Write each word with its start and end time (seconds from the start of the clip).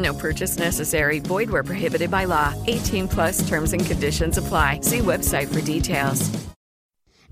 No 0.00 0.14
purchase 0.14 0.58
necessary. 0.58 1.20
Void 1.20 1.50
where 1.50 1.62
prohibited 1.62 2.10
by 2.10 2.24
law. 2.24 2.54
18 2.66 3.08
plus 3.08 3.46
terms 3.48 3.72
and 3.72 3.84
conditions 3.84 4.38
apply. 4.38 4.80
See 4.82 5.00
website 5.00 5.48
for 5.52 5.60
details. 5.60 6.30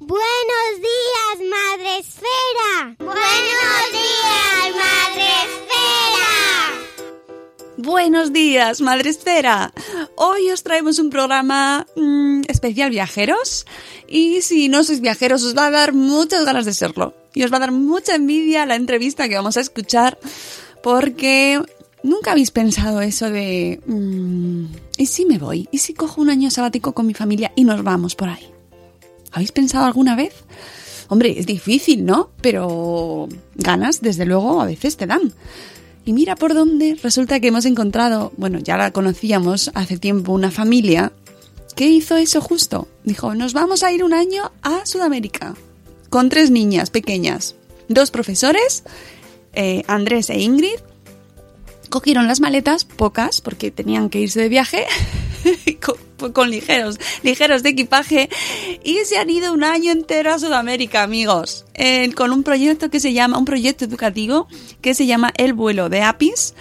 Buenos 0.01 0.73
días, 0.81 1.37
Madre 1.51 1.99
Esfera. 1.99 2.97
Buenos 2.99 3.93
días, 3.93 4.75
Madre 4.75 5.29
Esfera. 5.45 6.29
Buenos 7.77 8.33
días, 8.33 8.81
Madre 8.81 9.11
Esfera. 9.11 9.73
Hoy 10.17 10.51
os 10.51 10.63
traemos 10.63 10.99
un 10.99 11.11
programa 11.11 11.87
mm, 11.97 12.43
especial 12.49 12.91
viajeros 12.91 13.67
y 14.07 14.41
si 14.43 14.69
no 14.69 14.83
sois 14.83 15.01
viajeros 15.01 15.43
os 15.43 15.55
va 15.55 15.67
a 15.67 15.71
dar 15.71 15.93
muchas 15.93 16.45
ganas 16.45 16.65
de 16.65 16.73
serlo 16.73 17.15
y 17.35 17.45
os 17.45 17.53
va 17.53 17.57
a 17.59 17.61
dar 17.61 17.73
mucha 17.73 18.15
envidia 18.15 18.67
la 18.67 18.77
entrevista 18.77 19.29
que 19.29 19.37
vamos 19.37 19.57
a 19.57 19.61
escuchar 19.61 20.19
porque 20.83 21.61
nunca 22.03 22.33
habéis 22.33 22.51
pensado 22.51 23.01
eso 23.01 23.31
de 23.31 23.81
mm, 23.87 24.65
¿y 24.97 25.07
si 25.07 25.27
me 25.27 25.39
voy? 25.39 25.69
¿y 25.71 25.79
si 25.79 25.95
cojo 25.95 26.21
un 26.21 26.31
año 26.31 26.51
sabático 26.51 26.93
con 26.93 27.07
mi 27.07 27.15
familia 27.15 27.53
y 27.57 27.65
nos 27.65 27.83
vamos 27.83 28.15
por 28.15 28.29
ahí? 28.29 28.49
¿Habéis 29.33 29.53
pensado 29.53 29.87
alguna 29.87 30.17
vez? 30.17 30.35
Hombre, 31.09 31.39
es 31.39 31.47
difícil, 31.47 32.05
¿no? 32.05 32.31
Pero 32.41 33.29
ganas, 33.55 34.01
desde 34.01 34.27
luego, 34.27 34.61
a 34.61 34.67
veces 34.67 34.97
te 34.97 35.07
dan. 35.07 35.33
Y 36.05 36.13
mira 36.13 36.37
por 36.37 36.55
dónde 36.55 36.99
resulta 37.03 37.41
que 37.41 37.49
hemos 37.49 37.65
encontrado, 37.65 38.33
bueno, 38.37 38.59
ya 38.59 38.77
la 38.77 38.93
conocíamos 38.93 39.71
hace 39.75 39.99
tiempo, 39.99 40.33
una 40.33 40.51
familia 40.51 41.13
que 41.77 41.87
hizo 41.87 42.17
eso 42.17 42.41
justo. 42.41 42.89
Dijo, 43.05 43.35
nos 43.35 43.53
vamos 43.53 43.83
a 43.83 43.93
ir 43.93 44.05
un 44.05 44.13
año 44.13 44.51
a 44.63 44.85
Sudamérica, 44.85 45.55
con 46.11 46.29
tres 46.29 46.51
niñas 46.51 46.91
pequeñas, 46.91 47.55
dos 47.89 48.11
profesores, 48.11 48.85
eh, 49.53 49.83
Andrés 49.87 50.31
e 50.31 50.41
Ingrid, 50.41 50.81
cogieron 51.89 52.27
las 52.27 52.41
maletas, 52.41 52.85
pocas, 52.85 53.41
porque 53.41 53.71
tenían 53.71 54.11
que 54.11 54.21
irse 54.21 54.41
de 54.41 54.49
viaje, 54.49 54.87
con, 56.19 56.33
con 56.33 56.51
ligeros, 56.51 56.99
ligeros 57.23 57.63
de 57.63 57.71
equipaje, 57.71 58.29
y 58.85 58.99
se 59.05 59.19
han 59.19 59.31
ido 59.31 59.53
un 59.53 59.65
año 59.65 59.93
entero 59.93 60.33
a 60.33 60.39
Sudamérica, 60.39 61.03
amigos, 61.03 61.65
con 62.15 62.33
un 62.33 62.43
proyecto 62.43 62.91
que 62.91 63.01
se 63.01 63.13
llama, 63.13 63.39
un 63.39 63.45
proyecto 63.45 63.85
educativo 63.85 64.49
que 64.81 64.95
se 64.95 65.07
llama 65.07 65.33
El 65.37 65.53
vuelo 65.53 65.89
de 65.89 66.03
Apis, 66.03 66.55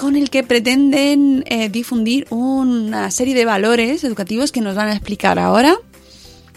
con 0.00 0.16
el 0.16 0.30
que 0.30 0.42
pretenden 0.42 1.44
eh, 1.46 1.68
difundir 1.68 2.26
una 2.30 3.10
serie 3.10 3.34
de 3.34 3.44
valores 3.44 4.02
educativos 4.02 4.50
que 4.50 4.62
nos 4.62 4.74
van 4.74 4.88
a 4.88 4.92
explicar 4.92 5.38
ahora, 5.38 5.76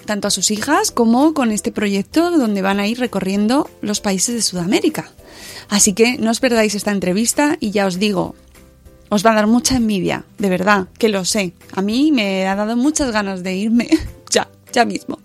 tanto 0.05 0.29
a 0.29 0.31
sus 0.31 0.49
hijas 0.49 0.91
como 0.91 1.33
con 1.33 1.51
este 1.51 1.71
proyecto 1.71 2.31
donde 2.31 2.61
van 2.61 2.79
a 2.79 2.87
ir 2.87 2.99
recorriendo 2.99 3.69
los 3.81 3.99
países 3.99 4.35
de 4.35 4.41
Sudamérica. 4.41 5.11
Así 5.69 5.93
que 5.93 6.17
no 6.17 6.31
os 6.31 6.39
perdáis 6.39 6.75
esta 6.75 6.91
entrevista 6.91 7.57
y 7.59 7.71
ya 7.71 7.85
os 7.85 7.99
digo, 7.99 8.35
os 9.09 9.25
va 9.25 9.31
a 9.31 9.35
dar 9.35 9.47
mucha 9.47 9.75
envidia, 9.75 10.25
de 10.37 10.49
verdad, 10.49 10.87
que 10.97 11.09
lo 11.09 11.25
sé. 11.25 11.53
A 11.73 11.81
mí 11.81 12.11
me 12.11 12.47
ha 12.47 12.55
dado 12.55 12.75
muchas 12.75 13.11
ganas 13.11 13.43
de 13.43 13.55
irme 13.55 13.89
ya, 14.29 14.49
ya 14.71 14.85
mismo. 14.85 15.19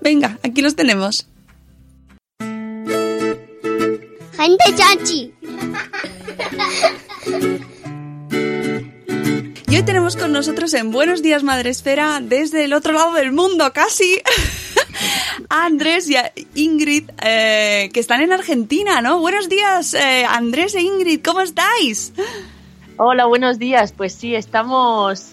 Venga, 0.00 0.38
aquí 0.42 0.62
los 0.62 0.76
tenemos. 0.76 1.28
Gente 4.38 4.64
chachi. 4.76 5.32
Y 9.70 9.76
hoy 9.76 9.82
tenemos 9.82 10.16
con 10.16 10.32
nosotros 10.32 10.72
en 10.72 10.90
Buenos 10.92 11.22
Días 11.22 11.42
Madre 11.42 11.68
Esfera, 11.68 12.20
desde 12.22 12.64
el 12.64 12.72
otro 12.72 12.94
lado 12.94 13.12
del 13.12 13.32
mundo 13.32 13.70
casi, 13.74 14.18
a 15.50 15.66
Andrés 15.66 16.08
y 16.08 16.16
a 16.16 16.32
Ingrid, 16.54 17.10
eh, 17.22 17.90
que 17.92 18.00
están 18.00 18.22
en 18.22 18.32
Argentina, 18.32 19.02
¿no? 19.02 19.20
Buenos 19.20 19.50
días, 19.50 19.92
eh, 19.92 20.24
Andrés 20.24 20.74
e 20.74 20.80
Ingrid, 20.80 21.20
¿cómo 21.22 21.42
estáis? 21.42 22.14
Hola, 22.96 23.26
buenos 23.26 23.58
días. 23.58 23.92
Pues 23.92 24.14
sí, 24.14 24.34
estamos, 24.34 25.32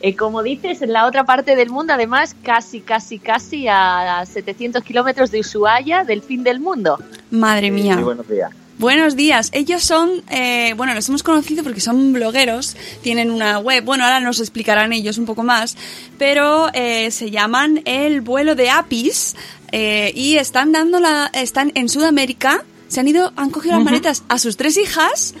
eh, 0.00 0.14
como 0.14 0.44
dices, 0.44 0.80
en 0.80 0.92
la 0.92 1.04
otra 1.04 1.24
parte 1.24 1.56
del 1.56 1.70
mundo, 1.70 1.92
además, 1.92 2.36
casi, 2.44 2.82
casi, 2.82 3.18
casi 3.18 3.66
a 3.68 4.24
700 4.24 4.84
kilómetros 4.84 5.32
de 5.32 5.40
Ushuaia, 5.40 6.04
del 6.04 6.22
fin 6.22 6.44
del 6.44 6.60
mundo. 6.60 7.00
Madre 7.32 7.72
mía. 7.72 7.96
Muy 7.96 8.04
buenos 8.04 8.28
días. 8.28 8.52
Buenos 8.78 9.14
días. 9.16 9.50
Ellos 9.52 9.82
son, 9.84 10.22
eh, 10.30 10.74
bueno, 10.76 10.94
los 10.94 11.08
hemos 11.08 11.22
conocido 11.22 11.62
porque 11.62 11.80
son 11.80 12.12
blogueros, 12.12 12.76
tienen 13.02 13.30
una 13.30 13.58
web, 13.58 13.84
bueno, 13.84 14.04
ahora 14.04 14.18
nos 14.18 14.40
explicarán 14.40 14.92
ellos 14.92 15.18
un 15.18 15.26
poco 15.26 15.42
más, 15.44 15.76
pero 16.18 16.68
eh, 16.74 17.10
se 17.10 17.30
llaman 17.30 17.82
El 17.84 18.22
vuelo 18.22 18.54
de 18.54 18.70
Apis 18.70 19.36
eh, 19.70 20.12
y 20.16 20.36
están 20.36 20.72
dando 20.72 20.98
la, 21.00 21.30
están 21.32 21.70
en 21.74 21.88
Sudamérica, 21.88 22.64
se 22.88 23.00
han 23.00 23.08
ido, 23.08 23.32
han 23.36 23.50
cogido 23.50 23.76
las 23.76 23.84
maletas 23.84 24.24
a 24.28 24.38
sus 24.38 24.56
tres 24.56 24.76
hijas, 24.76 25.34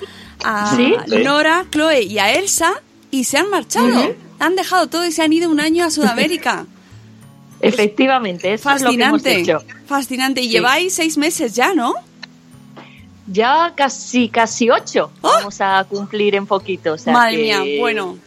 a 0.44 0.74
Sí. 0.76 0.94
Nora, 1.24 1.66
Chloe 1.70 2.02
y 2.02 2.18
a 2.18 2.32
Elsa 2.32 2.72
y 3.10 3.24
se 3.24 3.38
han 3.38 3.50
marchado. 3.50 4.14
Han 4.38 4.56
dejado 4.56 4.88
todo 4.88 5.04
y 5.06 5.12
se 5.12 5.22
han 5.22 5.32
ido 5.32 5.50
un 5.50 5.60
año 5.60 5.84
a 5.84 5.90
Sudamérica. 5.90 6.66
Efectivamente, 7.60 8.52
eso 8.54 8.70
es 8.70 8.82
lo 8.82 8.90
que 8.90 8.96
hemos 8.96 9.22
Fascinante, 9.22 9.40
hecho. 9.40 9.64
fascinante. 9.86 10.40
Y 10.42 10.48
lleváis 10.48 10.94
seis 10.94 11.16
meses 11.16 11.54
ya, 11.54 11.74
¿no? 11.74 11.94
Ya 13.26 13.72
casi, 13.76 14.28
casi 14.28 14.68
ocho 14.70 15.12
¡Oh! 15.20 15.28
vamos 15.28 15.60
a 15.60 15.84
cumplir 15.88 16.34
en 16.34 16.46
poquito. 16.46 16.94
o 16.94 16.98
sea 16.98 17.12
Madre 17.12 17.36
que- 17.36 17.42
mía, 17.42 17.62
bueno. 17.80 18.18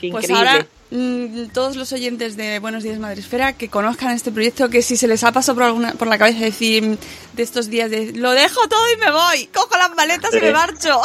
Pues 0.00 0.24
increíble. 0.30 0.36
ahora 0.50 0.66
mm, 0.90 1.46
todos 1.52 1.76
los 1.76 1.92
oyentes 1.92 2.36
de 2.36 2.60
Buenos 2.60 2.82
Días 2.84 2.98
Madresfera 2.98 3.52
que 3.52 3.68
conozcan 3.68 4.14
este 4.14 4.30
proyecto, 4.30 4.70
que 4.70 4.80
si 4.80 4.96
se 4.96 5.08
les 5.08 5.24
ha 5.24 5.32
pasado 5.32 5.56
por, 5.56 5.64
alguna, 5.64 5.92
por 5.94 6.06
la 6.08 6.18
cabeza 6.18 6.38
decir 6.40 6.98
de 7.34 7.42
estos 7.42 7.68
días 7.68 7.90
de 7.90 8.12
lo 8.12 8.30
dejo 8.30 8.66
todo 8.68 8.80
y 8.94 9.00
me 9.00 9.10
voy, 9.10 9.46
cojo 9.52 9.76
las 9.76 9.94
maletas 9.96 10.30
y 10.34 10.40
me 10.40 10.52
marcho. 10.52 10.98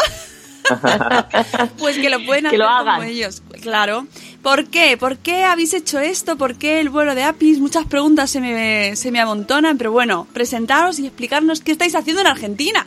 pues 1.78 1.98
que 1.98 2.10
lo 2.10 2.24
pueden 2.26 2.44
Que 2.44 2.48
hacer 2.48 2.60
lo 2.60 2.66
como 2.68 2.80
hagan. 2.92 3.04
ellos, 3.04 3.42
claro. 3.62 4.08
¿Por 4.42 4.66
qué? 4.68 4.98
¿Por 4.98 5.18
qué 5.18 5.44
habéis 5.46 5.74
hecho 5.74 6.00
esto? 6.00 6.38
¿Por 6.38 6.56
qué 6.56 6.80
el 6.80 6.90
vuelo 6.90 7.16
de 7.16 7.24
Apis? 7.24 7.60
Muchas 7.60 7.86
preguntas 7.86 8.30
se 8.30 8.42
me, 8.42 8.96
se 8.96 9.10
me 9.12 9.20
amontonan, 9.20 9.78
pero 9.78 9.92
bueno, 9.92 10.28
presentaros 10.34 11.00
y 11.00 11.08
explicarnos 11.08 11.62
qué 11.62 11.72
estáis 11.72 11.96
haciendo 11.96 12.22
en 12.22 12.28
Argentina. 12.28 12.86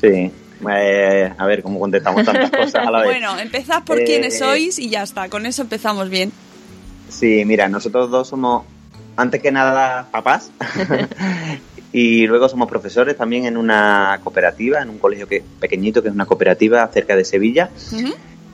Sí. 0.00 0.30
Eh, 0.68 1.32
a 1.38 1.46
ver, 1.46 1.62
¿cómo 1.62 1.80
contestamos 1.80 2.24
tantas 2.24 2.50
cosas 2.50 2.86
a 2.86 2.90
la 2.90 2.98
vez? 3.02 3.06
Bueno, 3.06 3.38
empezad 3.38 3.84
por 3.84 3.98
Eh, 4.00 4.04
quiénes 4.04 4.38
sois 4.38 4.78
y 4.78 4.90
ya 4.90 5.02
está, 5.02 5.28
con 5.28 5.46
eso 5.46 5.62
empezamos 5.62 6.08
bien. 6.10 6.32
Sí, 7.08 7.44
mira, 7.44 7.68
nosotros 7.68 8.10
dos 8.10 8.28
somos, 8.28 8.64
antes 9.16 9.40
que 9.40 9.50
nada, 9.50 10.08
papás. 10.10 10.50
y 11.92 12.26
luego 12.26 12.48
somos 12.48 12.68
profesores 12.68 13.16
también 13.16 13.46
en 13.46 13.56
una 13.56 14.20
cooperativa, 14.22 14.80
en 14.82 14.90
un 14.90 14.98
colegio 14.98 15.26
que 15.26 15.42
pequeñito, 15.60 16.02
que 16.02 16.08
es 16.08 16.14
una 16.14 16.26
cooperativa 16.26 16.86
cerca 16.88 17.16
de 17.16 17.24
Sevilla. 17.24 17.70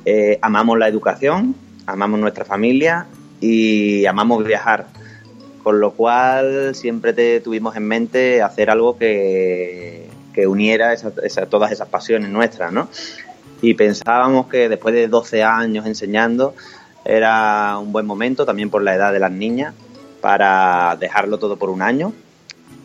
Eh, 0.04 0.38
amamos 0.40 0.78
la 0.78 0.86
educación, 0.88 1.56
amamos 1.86 2.20
nuestra 2.20 2.44
familia 2.44 3.06
y 3.40 4.06
amamos 4.06 4.44
viajar. 4.44 4.86
Con 5.62 5.80
lo 5.80 5.90
cual 5.90 6.76
siempre 6.76 7.12
te 7.12 7.40
tuvimos 7.40 7.74
en 7.74 7.88
mente 7.88 8.40
hacer 8.40 8.70
algo 8.70 8.96
que, 8.96 10.05
que 10.36 10.46
uniera 10.46 10.94
todas 11.48 11.72
esas 11.72 11.88
pasiones 11.88 12.28
nuestras, 12.28 12.70
¿no? 12.70 12.88
Y 13.62 13.72
pensábamos 13.72 14.48
que 14.48 14.68
después 14.68 14.94
de 14.94 15.08
12 15.08 15.42
años 15.42 15.86
enseñando 15.86 16.54
era 17.06 17.78
un 17.78 17.90
buen 17.90 18.04
momento, 18.04 18.44
también 18.44 18.68
por 18.68 18.82
la 18.82 18.94
edad 18.94 19.14
de 19.14 19.18
las 19.18 19.32
niñas, 19.32 19.72
para 20.20 20.94
dejarlo 21.00 21.38
todo 21.38 21.56
por 21.56 21.70
un 21.70 21.80
año 21.80 22.12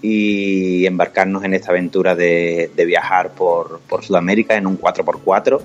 y 0.01 0.86
embarcarnos 0.86 1.44
en 1.44 1.53
esta 1.53 1.71
aventura 1.71 2.15
de, 2.15 2.71
viajar 2.88 3.31
por, 3.31 3.81
Sudamérica 4.01 4.56
en 4.56 4.65
un 4.65 4.80
4x4, 4.80 5.59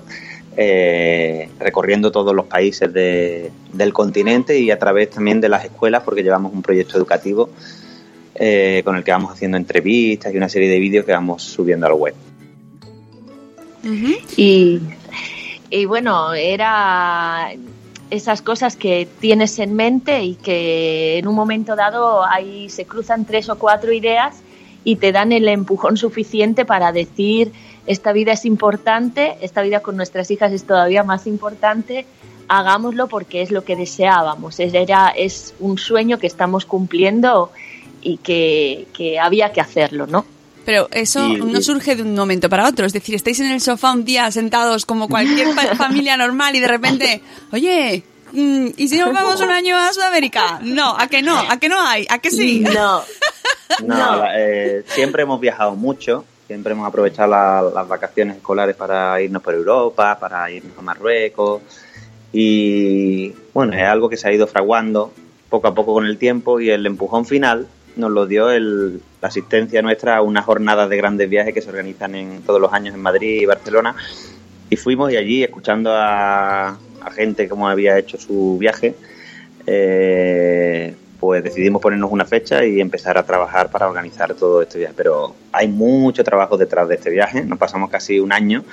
eh, 0.57 1.49
recorriendo 1.57 2.11
todos 2.11 2.35
los 2.35 2.47
países 2.47 2.91
de- 2.91 3.49
del 3.71 3.93
continente 3.93 4.59
y 4.59 4.71
a 4.71 4.77
través 4.77 5.09
también 5.11 5.39
de 5.39 5.47
las 5.47 5.63
escuelas, 5.63 6.03
porque 6.03 6.21
llevamos 6.21 6.51
un 6.51 6.61
proyecto 6.61 6.97
educativo 6.97 7.49
eh, 8.39 8.81
con 8.83 8.95
el 8.95 9.03
que 9.03 9.11
vamos 9.11 9.31
haciendo 9.31 9.57
entrevistas 9.57 10.33
y 10.33 10.37
una 10.37 10.49
serie 10.49 10.69
de 10.69 10.79
vídeos 10.79 11.05
que 11.05 11.11
vamos 11.11 11.43
subiendo 11.43 11.85
a 11.85 11.89
la 11.89 11.95
web. 11.95 12.15
Y, 14.35 14.81
y 15.69 15.85
bueno, 15.85 16.33
era 16.33 17.51
esas 18.09 18.41
cosas 18.41 18.75
que 18.75 19.07
tienes 19.19 19.59
en 19.59 19.73
mente 19.73 20.23
y 20.23 20.35
que 20.35 21.17
en 21.17 21.27
un 21.27 21.35
momento 21.35 21.75
dado 21.75 22.25
ahí 22.25 22.69
se 22.69 22.85
cruzan 22.85 23.25
tres 23.25 23.49
o 23.49 23.57
cuatro 23.57 23.91
ideas 23.91 24.41
y 24.83 24.95
te 24.95 25.11
dan 25.11 25.31
el 25.31 25.47
empujón 25.47 25.97
suficiente 25.97 26.63
para 26.63 26.91
decir 26.91 27.51
esta 27.85 28.13
vida 28.13 28.33
es 28.33 28.45
importante, 28.45 29.37
esta 29.41 29.61
vida 29.61 29.81
con 29.81 29.97
nuestras 29.97 30.29
hijas 30.31 30.51
es 30.51 30.65
todavía 30.65 31.03
más 31.03 31.27
importante, 31.27 32.05
hagámoslo 32.47 33.07
porque 33.07 33.41
es 33.41 33.51
lo 33.51 33.63
que 33.63 33.75
deseábamos, 33.75 34.59
es, 34.59 34.73
era, 34.73 35.09
es 35.09 35.53
un 35.59 35.77
sueño 35.77 36.19
que 36.19 36.27
estamos 36.27 36.65
cumpliendo 36.65 37.51
y 38.01 38.17
que, 38.17 38.87
que 38.93 39.19
había 39.19 39.51
que 39.51 39.61
hacerlo, 39.61 40.07
¿no? 40.07 40.25
Pero 40.65 40.89
eso 40.91 41.25
Y- 41.27 41.37
no 41.39 41.61
surge 41.61 41.95
de 41.95 42.01
un 42.03 42.13
momento 42.13 42.49
para 42.49 42.67
otro. 42.67 42.85
Es 42.85 42.93
decir, 42.93 43.15
estáis 43.15 43.39
en 43.39 43.47
el 43.51 43.61
sofá 43.61 43.93
un 43.93 44.03
día 44.05 44.29
sentados 44.31 44.85
como 44.85 45.07
cualquier 45.07 45.53
fa- 45.53 45.75
familia 45.75 46.17
normal 46.17 46.55
y 46.55 46.59
de 46.59 46.67
repente, 46.67 47.21
oye, 47.53 48.03
mm, 48.33 48.67
¿y 48.75 48.87
si 48.89 48.97
nos 48.97 49.13
vamos 49.13 49.39
un 49.41 49.49
año 49.51 49.77
a 49.77 49.93
Sudamérica? 49.93 50.59
No, 50.61 50.95
¿a 50.97 51.07
que 51.07 51.21
no? 51.21 51.37
¿A 51.37 51.57
que 51.57 51.69
no 51.69 51.79
hay? 51.81 52.05
¿A 52.09 52.19
que 52.19 52.31
sí? 52.31 52.59
No, 52.73 53.01
No, 53.85 54.23
eh, 54.35 54.83
siempre 54.87 55.23
hemos 55.23 55.39
viajado 55.39 55.75
mucho, 55.75 56.25
siempre 56.47 56.73
hemos 56.73 56.87
aprovechado 56.87 57.29
la- 57.29 57.61
las 57.73 57.87
vacaciones 57.87 58.37
escolares 58.37 58.75
para 58.75 59.21
irnos 59.21 59.41
por 59.41 59.53
Europa, 59.53 60.17
para 60.19 60.49
irnos 60.51 60.77
a 60.77 60.81
Marruecos 60.81 61.61
y 62.33 63.33
bueno, 63.53 63.73
es 63.73 63.83
algo 63.83 64.09
que 64.09 64.17
se 64.17 64.27
ha 64.27 64.33
ido 64.33 64.47
fraguando 64.47 65.13
poco 65.49 65.67
a 65.67 65.73
poco 65.75 65.93
con 65.93 66.05
el 66.05 66.17
tiempo 66.17 66.59
y 66.59 66.69
el 66.69 66.85
empujón 66.85 67.25
final 67.25 67.67
nos 67.97 68.11
lo 68.11 68.25
dio 68.25 68.49
el- 68.51 69.01
la 69.21 69.27
asistencia 69.27 69.81
nuestra 69.81 70.17
a 70.17 70.21
unas 70.21 70.45
jornadas 70.45 70.89
de 70.89 70.97
grandes 70.97 71.29
viajes 71.29 71.53
que 71.53 71.61
se 71.61 71.69
organizan 71.69 72.15
en 72.15 72.41
todos 72.43 72.61
los 72.61 72.71
años 72.73 72.93
en 72.95 73.01
Madrid 73.01 73.41
y 73.41 73.45
Barcelona 73.45 73.95
y 74.69 74.75
fuimos 74.75 75.11
y 75.11 75.17
allí 75.17 75.43
escuchando 75.43 75.91
a, 75.93 76.69
a 76.69 77.11
gente 77.15 77.47
cómo 77.49 77.67
había 77.67 77.97
hecho 77.97 78.17
su 78.17 78.57
viaje 78.59 78.95
eh, 79.65 80.95
pues 81.19 81.43
decidimos 81.43 81.81
ponernos 81.81 82.11
una 82.11 82.25
fecha 82.25 82.63
y 82.65 82.79
empezar 82.79 83.17
a 83.17 83.23
trabajar 83.23 83.69
para 83.71 83.87
organizar 83.87 84.33
todo 84.35 84.61
este 84.61 84.77
viaje. 84.79 84.93
Pero 84.95 85.35
hay 85.51 85.67
mucho 85.67 86.23
trabajo 86.23 86.57
detrás 86.57 86.87
de 86.87 86.95
este 86.95 87.09
viaje. 87.09 87.43
Nos 87.43 87.57
pasamos 87.57 87.89
casi 87.89 88.19
un 88.19 88.31
año 88.31 88.63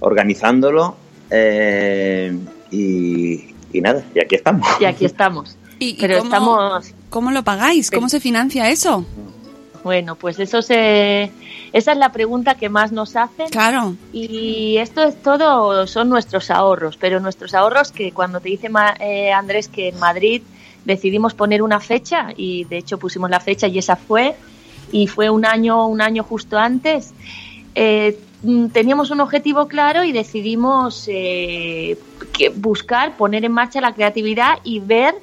organizándolo 0.00 0.96
eh, 1.30 2.36
y, 2.70 3.54
y 3.72 3.80
nada, 3.80 4.02
y 4.14 4.20
aquí 4.20 4.34
estamos. 4.34 4.66
y 4.80 4.84
aquí 4.86 5.04
estamos. 5.04 5.56
¿Y, 5.78 5.90
y 5.90 5.96
Pero 6.00 6.18
cómo, 6.18 6.24
estamos 6.30 6.94
¿Cómo 7.14 7.30
lo 7.30 7.44
pagáis? 7.44 7.92
¿Cómo 7.92 8.08
se 8.08 8.18
financia 8.18 8.70
eso? 8.70 9.04
Bueno, 9.84 10.16
pues 10.16 10.40
eso 10.40 10.62
se, 10.62 11.30
esa 11.72 11.92
es 11.92 11.96
la 11.98 12.10
pregunta 12.10 12.56
que 12.56 12.68
más 12.68 12.90
nos 12.90 13.14
hacen 13.14 13.50
Claro. 13.50 13.94
y 14.12 14.78
esto 14.78 15.04
es 15.04 15.22
todo, 15.22 15.86
son 15.86 16.08
nuestros 16.08 16.50
ahorros, 16.50 16.96
pero 16.96 17.20
nuestros 17.20 17.54
ahorros 17.54 17.92
que 17.92 18.10
cuando 18.10 18.40
te 18.40 18.48
dice 18.48 18.68
eh, 18.98 19.30
Andrés 19.30 19.68
que 19.68 19.90
en 19.90 19.98
Madrid 20.00 20.42
decidimos 20.84 21.34
poner 21.34 21.62
una 21.62 21.78
fecha 21.78 22.30
y 22.36 22.64
de 22.64 22.78
hecho 22.78 22.98
pusimos 22.98 23.30
la 23.30 23.38
fecha 23.38 23.68
y 23.68 23.78
esa 23.78 23.94
fue 23.94 24.34
y 24.90 25.06
fue 25.06 25.30
un 25.30 25.46
año, 25.46 25.86
un 25.86 26.00
año 26.00 26.24
justo 26.24 26.58
antes. 26.58 27.14
eh, 27.76 28.18
mm, 28.42 28.70
teníamos 28.70 29.12
un 29.12 29.20
objetivo 29.20 29.68
claro 29.68 30.02
y 30.02 30.10
decidimos 30.10 31.04
eh, 31.06 31.96
que 32.36 32.48
buscar, 32.48 33.16
poner 33.16 33.44
en 33.44 33.52
marcha 33.52 33.80
la 33.80 33.94
creatividad 33.94 34.58
y 34.64 34.80
ver 34.80 35.14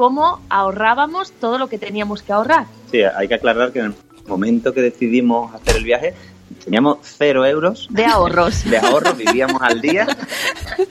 cómo 0.00 0.40
ahorrábamos 0.48 1.30
todo 1.32 1.58
lo 1.58 1.68
que 1.68 1.76
teníamos 1.76 2.22
que 2.22 2.32
ahorrar. 2.32 2.64
Sí, 2.90 3.02
hay 3.02 3.28
que 3.28 3.34
aclarar 3.34 3.70
que 3.70 3.80
en 3.80 3.84
el 3.84 3.94
momento 4.26 4.72
que 4.72 4.80
decidimos 4.80 5.54
hacer 5.54 5.76
el 5.76 5.84
viaje 5.84 6.14
teníamos 6.64 7.00
cero 7.02 7.44
euros 7.44 7.86
De 7.90 8.06
ahorros. 8.06 8.64
de 8.70 8.78
ahorro, 8.78 9.12
vivíamos 9.12 9.60
al 9.60 9.82
día 9.82 10.06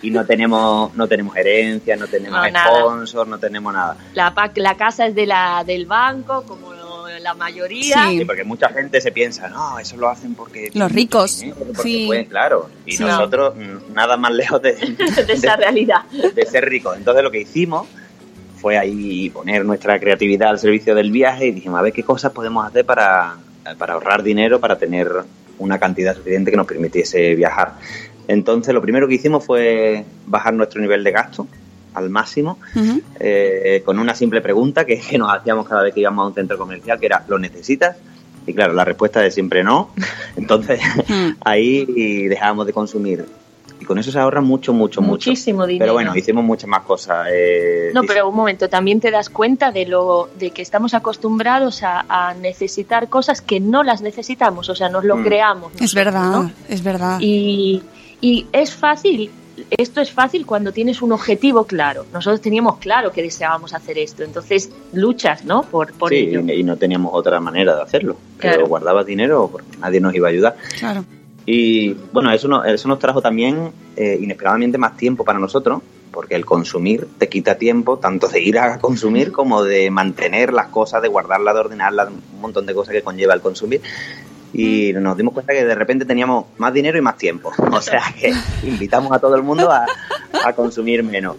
y 0.04 0.12
no 0.12 0.24
tenemos, 0.28 0.94
no 0.94 1.08
tenemos 1.08 1.36
herencia, 1.36 1.96
no 1.96 2.06
tenemos 2.06 2.40
No, 2.40 2.52
nada. 2.52 2.70
sponsors, 2.82 3.28
no 3.28 3.40
tenemos 3.40 3.74
nada. 3.74 3.98
La, 4.14 4.32
la 4.54 4.78
casa 4.78 5.08
es 5.08 5.16
de 5.16 5.26
la, 5.26 5.64
del 5.66 5.88
banco, 5.88 6.44
como 6.44 6.70
la 7.20 7.34
mayoría. 7.34 8.06
Sí. 8.10 8.20
Sí, 8.20 8.26
porque 8.26 8.44
mucha 8.44 8.70
gente 8.70 9.02
se 9.02 9.12
piensa, 9.12 9.50
no, 9.50 9.80
eso 9.80 9.98
lo 9.98 10.08
hacen 10.08 10.36
porque... 10.36 10.70
Los 10.76 10.92
ricos, 10.92 11.40
dinero, 11.40 11.58
porque 11.66 11.82
sí. 11.82 12.04
pueden", 12.06 12.26
claro. 12.26 12.70
Y 12.86 12.92
Sí. 12.92 13.04
nosotros 13.04 13.56
mm, 13.56 13.92
nada 13.92 14.18
más 14.18 14.32
lejos 14.34 14.62
de, 14.62 14.74
de 15.28 15.34
esa 15.34 15.56
realidad. 15.56 16.04
de 16.12 16.46
ser 16.46 16.66
ricos. 16.70 16.96
Entonces 16.96 17.24
lo 17.24 17.32
que 17.32 17.42
hicimos 17.42 17.88
fue 18.60 18.78
ahí 18.78 19.30
poner 19.30 19.66
nuestra 19.66 20.00
creatividad 20.00 20.50
al 20.50 20.60
servicio 20.60 20.96
del 20.96 21.12
viaje 21.12 21.48
y 21.48 21.52
dijimos, 21.52 21.80
a 21.80 21.82
ver 21.82 21.94
qué 21.94 22.04
cosas 22.04 22.32
podemos 22.32 22.66
hacer 22.66 22.86
para, 22.86 23.38
para 23.78 23.94
ahorrar 23.94 24.24
dinero, 24.24 24.60
para 24.60 24.78
tener 24.78 25.10
una 25.58 25.78
cantidad 25.78 26.16
suficiente 26.16 26.52
que 26.52 26.58
nos 26.58 26.68
permitiese 26.68 27.36
viajar. 27.36 27.74
Entonces 28.28 28.74
lo 28.74 28.82
primero 28.82 29.08
que 29.08 29.16
hicimos 29.16 29.46
fue 29.46 30.06
bajar 30.28 30.54
nuestro 30.54 30.82
nivel 30.82 31.04
de 31.04 31.12
gasto 31.12 31.48
al 31.94 32.10
máximo 32.10 32.60
eh, 33.20 33.82
con 33.84 33.98
una 33.98 34.14
simple 34.14 34.42
pregunta 34.42 34.86
que, 34.86 35.00
que 35.00 35.18
nos 35.18 35.34
hacíamos 35.34 35.68
cada 35.68 35.84
vez 35.84 35.94
que 35.94 36.02
íbamos 36.02 36.24
a 36.24 36.28
un 36.28 36.34
centro 36.36 36.58
comercial, 36.58 37.00
que 37.00 37.08
era, 37.08 37.26
¿lo 37.28 37.40
necesitas? 37.40 37.98
Y 38.46 38.54
claro, 38.54 38.74
la 38.74 38.86
respuesta 38.86 39.20
de 39.20 39.32
siempre 39.32 39.64
no. 39.64 39.92
Entonces 40.38 40.80
ahí 41.42 42.28
dejábamos 42.28 42.68
de 42.68 42.74
consumir. 42.74 43.26
Con 43.90 43.98
eso 43.98 44.12
se 44.12 44.20
ahorra 44.20 44.40
mucho, 44.42 44.72
mucho, 44.72 45.02
mucho. 45.02 45.32
Muchísimo 45.32 45.66
dinero. 45.66 45.86
Pero 45.86 45.94
bueno, 45.94 46.16
hicimos 46.16 46.44
muchas 46.44 46.70
más 46.70 46.84
cosas. 46.84 47.26
eh, 47.34 47.90
No, 47.92 48.04
pero 48.04 48.30
un 48.30 48.36
momento, 48.36 48.70
también 48.70 49.00
te 49.00 49.10
das 49.10 49.32
cuenta 49.32 49.72
de 49.72 49.88
lo 49.88 50.30
de 50.38 50.52
que 50.52 50.62
estamos 50.62 50.94
acostumbrados 50.94 51.82
a, 51.82 52.06
a 52.08 52.36
necesitar 52.36 53.10
cosas 53.10 53.42
que 53.42 53.60
no 53.60 53.82
las 53.82 54.04
necesitamos, 54.04 54.70
o 54.70 54.76
sea, 54.76 54.90
nos 54.90 55.04
lo 55.06 55.18
Mm. 55.18 55.24
creamos. 55.24 55.72
Es 55.82 55.96
verdad, 55.96 56.32
¿no? 56.32 56.52
es 56.70 56.84
verdad. 56.84 57.18
Y, 57.20 57.82
y 58.22 58.46
es 58.54 58.76
fácil, 58.76 59.32
esto 59.72 60.02
es 60.02 60.12
fácil 60.12 60.46
cuando 60.46 60.72
tienes 60.72 61.02
un 61.02 61.12
objetivo 61.12 61.64
claro. 61.66 62.06
Nosotros 62.14 62.42
teníamos 62.42 62.78
claro 62.78 63.12
que 63.12 63.24
deseábamos 63.24 63.74
hacer 63.74 63.98
esto, 63.98 64.24
entonces 64.24 64.70
luchas, 64.94 65.46
¿no? 65.46 65.64
Por, 65.64 65.94
por 65.94 66.10
sí, 66.12 66.16
ello. 66.18 66.42
y, 66.42 66.60
y 66.60 66.64
no 66.64 66.78
teníamos 66.78 67.12
otra 67.16 67.40
manera 67.40 67.76
de 67.76 67.82
hacerlo. 67.82 68.18
Pero 68.38 68.54
Claro. 68.54 68.68
guardabas 68.68 69.06
dinero 69.08 69.50
porque 69.52 69.78
nadie 69.80 70.00
nos 70.00 70.14
iba 70.14 70.28
a 70.28 70.32
ayudar. 70.32 70.56
Claro. 70.78 71.04
Y 71.52 71.94
bueno, 72.14 72.32
eso, 72.32 72.48
no- 72.48 72.64
eso 72.64 72.88
nos 72.88 73.00
trajo 73.00 73.24
también 73.24 73.72
eh, 73.96 74.20
inesperadamente 74.22 74.78
más 74.78 74.96
tiempo 74.96 75.24
para 75.24 75.40
nosotros, 75.40 75.82
porque 76.12 76.36
el 76.36 76.46
consumir 76.46 77.08
te 77.18 77.28
quita 77.28 77.56
tiempo 77.56 77.98
tanto 77.98 78.28
de 78.28 78.40
ir 78.40 78.60
a 78.60 78.78
consumir 78.78 79.32
como 79.32 79.64
de 79.64 79.90
mantener 79.90 80.54
las 80.54 80.68
cosas, 80.68 81.02
de 81.02 81.08
guardarlas, 81.08 81.56
de 81.56 81.60
ordenarlas, 81.62 82.10
un 82.10 82.40
montón 82.42 82.68
de 82.68 82.76
cosas 82.76 82.94
que 82.94 83.02
conlleva 83.02 83.34
el 83.34 83.42
consumir. 83.42 83.82
Y 84.54 84.94
nos 84.94 85.18
dimos 85.18 85.34
cuenta 85.34 85.54
que 85.54 85.66
de 85.66 85.74
repente 85.74 86.06
teníamos 86.06 86.46
más 86.60 86.72
dinero 86.72 87.00
y 87.00 87.02
más 87.02 87.18
tiempo. 87.18 87.52
O 87.72 87.82
sea 87.82 88.04
que 88.20 88.32
invitamos 88.68 89.12
a 89.12 89.18
todo 89.18 89.36
el 89.36 89.42
mundo 89.42 89.72
a, 89.72 89.88
a 90.46 90.54
consumir 90.54 91.04
menos. 91.04 91.36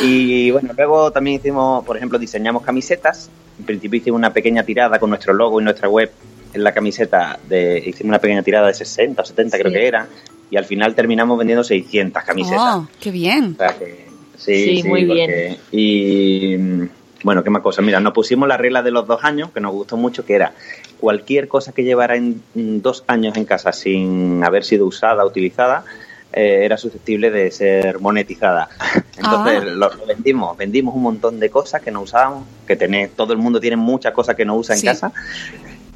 Y 0.00 0.52
bueno, 0.52 0.70
luego 0.76 1.10
también 1.10 1.36
hicimos, 1.40 1.84
por 1.84 1.96
ejemplo, 1.96 2.20
diseñamos 2.20 2.62
camisetas. 2.62 3.28
En 3.58 3.64
principio 3.64 3.98
hicimos 3.98 4.18
una 4.18 4.32
pequeña 4.32 4.62
tirada 4.62 5.00
con 5.00 5.10
nuestro 5.10 5.32
logo 5.32 5.60
y 5.60 5.64
nuestra 5.64 5.88
web 5.88 6.12
en 6.54 6.64
la 6.64 6.72
camiseta. 6.72 7.38
De, 7.48 7.78
hicimos 7.78 8.10
una 8.10 8.18
pequeña 8.18 8.42
tirada 8.42 8.66
de 8.68 8.74
60 8.74 9.22
o 9.22 9.24
70 9.24 9.58
creo 9.58 9.72
que 9.72 9.86
era. 9.86 10.06
Y 10.50 10.56
al 10.56 10.64
final 10.64 10.94
terminamos 10.94 11.38
vendiendo 11.38 11.62
600 11.62 12.22
camisetas. 12.24 12.74
Oh, 12.76 12.88
qué 13.00 13.10
bien. 13.10 13.54
O 13.54 13.56
sea 13.58 13.78
que- 13.78 14.06
sí, 14.36 14.64
Sí, 14.64 14.82
sí, 14.82 14.88
muy 14.88 15.04
porque- 15.06 15.58
Y 15.70 16.56
mm, 16.58 16.88
bueno, 17.22 17.44
qué 17.44 17.50
más 17.50 17.62
cosas. 17.62 17.84
Mira, 17.84 18.00
nos 18.00 18.12
pusimos 18.12 18.48
la 18.48 18.56
regla 18.56 18.82
de 18.82 18.90
los 18.90 19.06
dos 19.06 19.22
años, 19.22 19.50
que 19.52 19.60
nos 19.60 19.72
gustó 19.72 19.96
mucho, 19.96 20.24
que 20.24 20.34
era 20.34 20.52
cualquier 20.98 21.46
cosa 21.48 21.72
que 21.72 21.84
llevara 21.84 22.16
en 22.16 22.42
mm, 22.54 22.78
dos 22.80 23.04
años 23.06 23.36
en 23.36 23.44
casa 23.44 23.72
sin 23.72 24.42
haber 24.42 24.64
sido 24.64 24.86
usada, 24.86 25.24
utilizada, 25.24 25.84
eh, 26.32 26.60
era 26.64 26.76
susceptible 26.76 27.30
de 27.30 27.50
ser 27.50 28.00
monetizada. 28.00 28.68
Entonces 29.18 29.60
Ah. 29.62 29.64
lo, 29.64 29.94
lo 29.94 30.06
vendimos, 30.06 30.56
vendimos 30.56 30.94
un 30.94 31.02
montón 31.02 31.38
de 31.38 31.48
cosas 31.50 31.80
que 31.82 31.90
no 31.90 32.00
usábamos, 32.02 32.44
que 32.66 32.74
tenés, 32.76 33.12
todo 33.12 33.32
el 33.32 33.38
mundo 33.38 33.60
tiene 33.60 33.76
muchas 33.76 34.12
cosas 34.12 34.34
que 34.36 34.44
no 34.44 34.56
usa 34.56 34.74
en 34.74 34.80
Sí. 34.80 34.86
casa. 34.86 35.12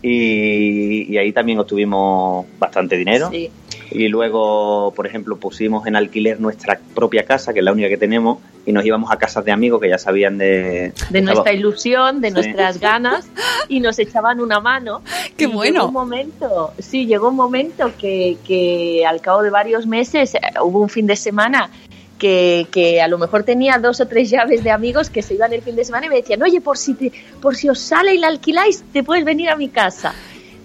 Y, 0.06 1.11
y 1.11 1.16
ahí 1.16 1.32
también 1.32 1.58
obtuvimos 1.58 2.44
bastante 2.58 2.94
dinero. 2.94 3.30
Sí. 3.30 3.50
y 3.90 4.08
luego, 4.08 4.92
por 4.94 5.06
ejemplo, 5.06 5.38
pusimos 5.38 5.87
en 5.87 5.96
alquiler 5.96 6.40
nuestra 6.40 6.78
propia 6.94 7.25
casa, 7.25 7.54
que 7.54 7.61
es 7.61 7.64
la 7.64 7.73
única 7.73 7.88
que 7.88 7.96
tenemos, 7.96 8.38
y 8.66 8.73
nos 8.73 8.84
íbamos 8.84 9.11
a 9.11 9.16
casas 9.16 9.46
de 9.46 9.52
amigos 9.52 9.80
que 9.80 9.88
ya 9.88 9.96
sabían 9.96 10.37
de... 10.37 10.92
de 11.08 11.23
nuestra 11.23 11.54
ilusión, 11.54 12.20
de 12.20 12.32
nuestras 12.32 12.80
ganas, 12.80 13.26
y 13.68 13.80
nos 13.80 13.99
echaban 13.99 14.40
una 14.40 14.61
mano. 14.61 15.00
¡Qué 15.38 15.44
Y 15.44 15.46
bueno! 15.46 15.73
Llegó 15.73 15.87
un 15.87 15.94
momento, 15.94 16.75
sí, 16.78 17.06
llegó 17.06 17.30
un 17.30 17.37
momento 17.37 17.90
que, 17.99 18.37
que 18.46 19.06
al 19.06 19.23
cabo 19.23 19.42
de 19.42 19.49
varios 19.49 19.87
meses 19.87 20.34
eh, 20.34 20.40
hubo 20.62 20.80
un 20.80 20.90
fin 20.90 21.06
de 21.06 21.16
semana 21.16 21.70
que, 22.18 22.66
que 22.71 23.00
a 23.02 23.09
lo 23.09 23.18
mejor 23.18 23.42
tenía 23.42 23.78
dos 23.78 24.00
o 24.00 24.06
tres 24.06 24.30
llaves 24.30 24.62
de 24.62 24.71
amigos 24.71 25.11
que 25.11 25.23
se 25.23 25.35
iban 25.35 25.52
el 25.52 25.62
fin 25.62 25.76
de 25.76 25.85
semana 25.85 26.06
y 26.06 26.09
me 26.09 26.16
decían, 26.16 26.42
oye, 26.42 26.61
por 26.61 26.78
si, 26.78 26.94
te, 26.94 27.12
por 27.40 27.56
si 27.56 27.68
os 27.68 27.78
sale 27.78 28.14
y 28.14 28.18
la 28.18 28.28
alquiláis, 28.28 28.85
te 28.92 29.02
puedes 29.02 29.25
venir 29.25 29.50
a 29.50 29.56
mi 29.56 29.68
casa. 29.68 30.14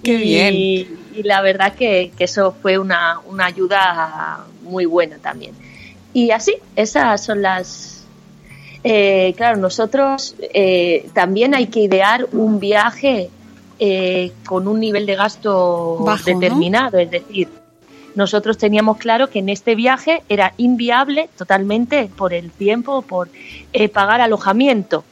¡Qué 0.03 0.13
y, 0.13 0.18
bien! 0.18 0.53
Y 0.56 1.24
la 1.24 1.41
verdad 1.41 1.74
que, 1.74 2.12
que 2.18 2.24
eso 2.24 2.56
fue 2.62 2.77
una, 2.77 3.20
una 3.27 3.46
ayuda 3.46 4.46
muy 4.63 4.86
buena 4.86 5.18
también. 5.18 5.53
Y 6.13 6.32
así, 6.32 6.56
esas 6.75 7.24
son 7.24 7.41
las... 7.41 8.06
eh, 8.84 9.34
claro, 9.36 9.58
nosotros 9.58 10.36
eh, 10.39 11.10
también 11.13 11.53
hay 11.56 11.68
que 11.68 11.82
idear 11.82 12.27
un 12.32 12.60
viaje 12.60 13.29
eh, 13.79 14.32
con 14.46 14.68
un 14.68 14.79
nivel 14.79 15.06
de 15.06 15.15
gasto 15.15 15.98
Bajo, 16.00 16.32
¿no? 16.32 16.39
determinado, 16.39 16.98
es 17.00 17.12
decir, 17.12 17.50
nosotros 18.16 18.58
teníamos 18.58 18.98
claro 18.98 19.30
que 19.30 19.39
en 19.39 19.50
este 19.50 19.75
viaje 19.75 20.24
era 20.30 20.54
inviable 20.58 21.30
totalmente 21.38 22.10
por 22.16 22.34
el 22.34 22.51
tiempo, 22.51 23.01
por 23.01 23.30
eh, 23.74 23.89
pagar 23.89 24.22
alojamiento. 24.22 25.04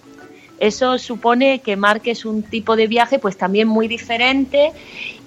Eso 0.59 0.97
supone 0.97 1.59
que 1.59 1.75
marques 1.75 2.25
un 2.25 2.41
tipo 2.41 2.75
de 2.75 2.87
viaje 2.87 3.19
pues 3.19 3.37
también 3.37 3.67
muy 3.67 3.87
diferente 3.87 4.71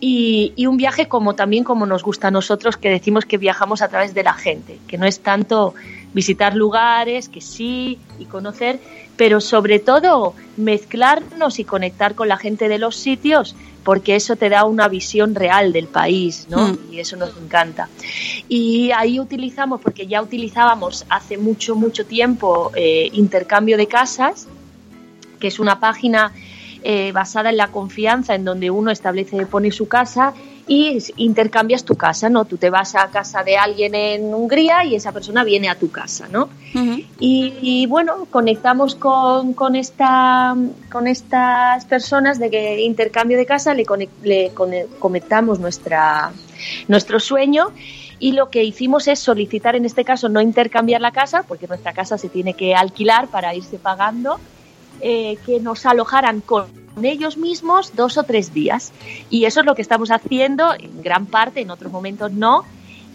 y, 0.01 0.53
y 0.57 0.67
un 0.67 0.77
viaje 0.77 1.07
como 1.07 1.37
también 1.37 1.63
como 1.63 1.87
nos 1.87 2.03
gusta 2.03 2.29
a 2.29 2.31
nosotros 2.33 2.77
que 2.77 2.91
decimos 2.91 3.25
que 3.25 3.39
viajamos 3.39 3.81
a 3.81 3.89
través 3.89 4.13
de 4.13 4.25
la 4.25 4.33
gente, 4.33 4.79
que 4.89 4.99
no 4.99 5.07
es 5.07 5.21
tanto 5.21 5.75
visitar 6.13 6.57
lugares, 6.57 7.29
que 7.29 7.41
sí, 7.41 7.99
y 8.19 8.25
conocer, 8.25 8.81
pero 9.17 9.41
sobre 9.41 9.79
todo 9.79 10.35
mezclarnos 10.57 11.59
y 11.59 11.65
conectar 11.65 12.15
con 12.15 12.29
la 12.29 12.37
gente 12.37 12.69
de 12.69 12.79
los 12.79 12.97
sitios, 12.97 13.55
porque 13.85 14.17
eso 14.17 14.37
te 14.37 14.49
da 14.49 14.65
una 14.65 14.89
visión 14.89 15.35
real 15.35 15.73
del 15.73 15.87
país, 15.87 16.47
¿no? 16.51 16.69
Mm. 16.69 16.79
Y 16.93 17.01
eso 17.01 17.17
nos 17.17 17.37
encanta. 17.37 17.89
Y 18.49 18.91
ahí 18.93 19.21
utilizamos, 19.21 19.81
porque 19.81 20.07
ya 20.07 20.23
utilizábamos 20.23 21.07
hace 21.09 21.39
mucho, 21.39 21.75
mucho 21.75 22.05
tiempo 22.05 22.71
eh, 22.75 23.09
intercambio 23.13 23.77
de 23.77 23.87
casas, 23.87 24.47
que 25.39 25.49
es 25.49 25.59
una 25.59 25.81
página 25.81 26.33
eh, 26.83 27.13
basada 27.13 27.51
en 27.51 27.57
la 27.57 27.69
confianza, 27.69 28.35
en 28.35 28.45
donde 28.45 28.71
uno 28.71 28.91
establece, 28.91 29.47
pone 29.47 29.71
su 29.71 29.89
casa 29.89 30.33
y 30.67 30.99
intercambias 31.17 31.85
tu 31.85 31.97
casa, 31.97 32.29
¿no? 32.29 32.45
Tú 32.45 32.57
te 32.57 32.71
vas 32.71 32.95
a 32.95 33.09
casa 33.11 33.43
de 33.43 33.57
alguien 33.57 33.95
en 33.95 34.33
Hungría 34.33 34.85
y 34.85 34.95
esa 34.95 35.11
persona 35.11 35.43
viene 35.43 35.69
a 35.69 35.75
tu 35.75 35.91
casa, 35.91 36.29
¿no? 36.31 36.49
Ujú. 36.75 37.03
Y, 37.19 37.55
y, 37.61 37.87
bueno, 37.87 38.27
conectamos 38.31 38.95
con, 38.95 39.53
con, 39.55 39.75
esta, 39.75 40.55
con 40.93 41.09
estas 41.09 41.85
personas 41.87 42.39
de 42.39 42.51
que 42.51 42.83
intercambio 42.83 43.37
de 43.37 43.47
casa, 43.47 43.75
le, 43.75 43.85
le 44.23 44.51
cone- 44.53 44.87
conectamos 45.01 45.59
nuestra, 45.59 46.31
nuestro 46.87 47.19
sueño 47.19 47.73
y 48.21 48.33
lo 48.33 48.51
que 48.51 48.63
hicimos 48.63 49.09
es 49.09 49.19
solicitar, 49.19 49.75
en 49.75 49.87
este 49.87 50.05
caso, 50.05 50.29
no 50.29 50.41
intercambiar 50.41 51.01
la 51.01 51.11
casa, 51.11 51.43
porque 51.49 51.67
nuestra 51.67 51.93
casa 51.95 52.17
se 52.17 52.29
tiene 52.29 52.55
que 52.55 52.75
alquilar 52.77 53.27
para 53.29 53.55
irse 53.57 53.79
pagando, 53.79 54.39
eh, 55.01 55.37
que 55.47 55.61
nos 55.61 55.87
alojaran 55.87 56.41
con 56.41 56.67
ellos 57.03 57.37
mismos 57.37 57.93
dos 57.97 58.19
o 58.19 58.25
tres 58.25 58.53
días. 58.53 58.93
Y 59.31 59.45
eso 59.45 59.61
es 59.61 59.67
lo 59.67 59.75
que 59.75 59.83
estamos 59.83 60.11
haciendo 60.11 60.75
en 60.75 61.03
gran 61.03 61.27
parte, 61.27 61.61
en 61.61 61.71
otros 61.71 61.91
momentos 61.93 62.33
no, 62.33 62.65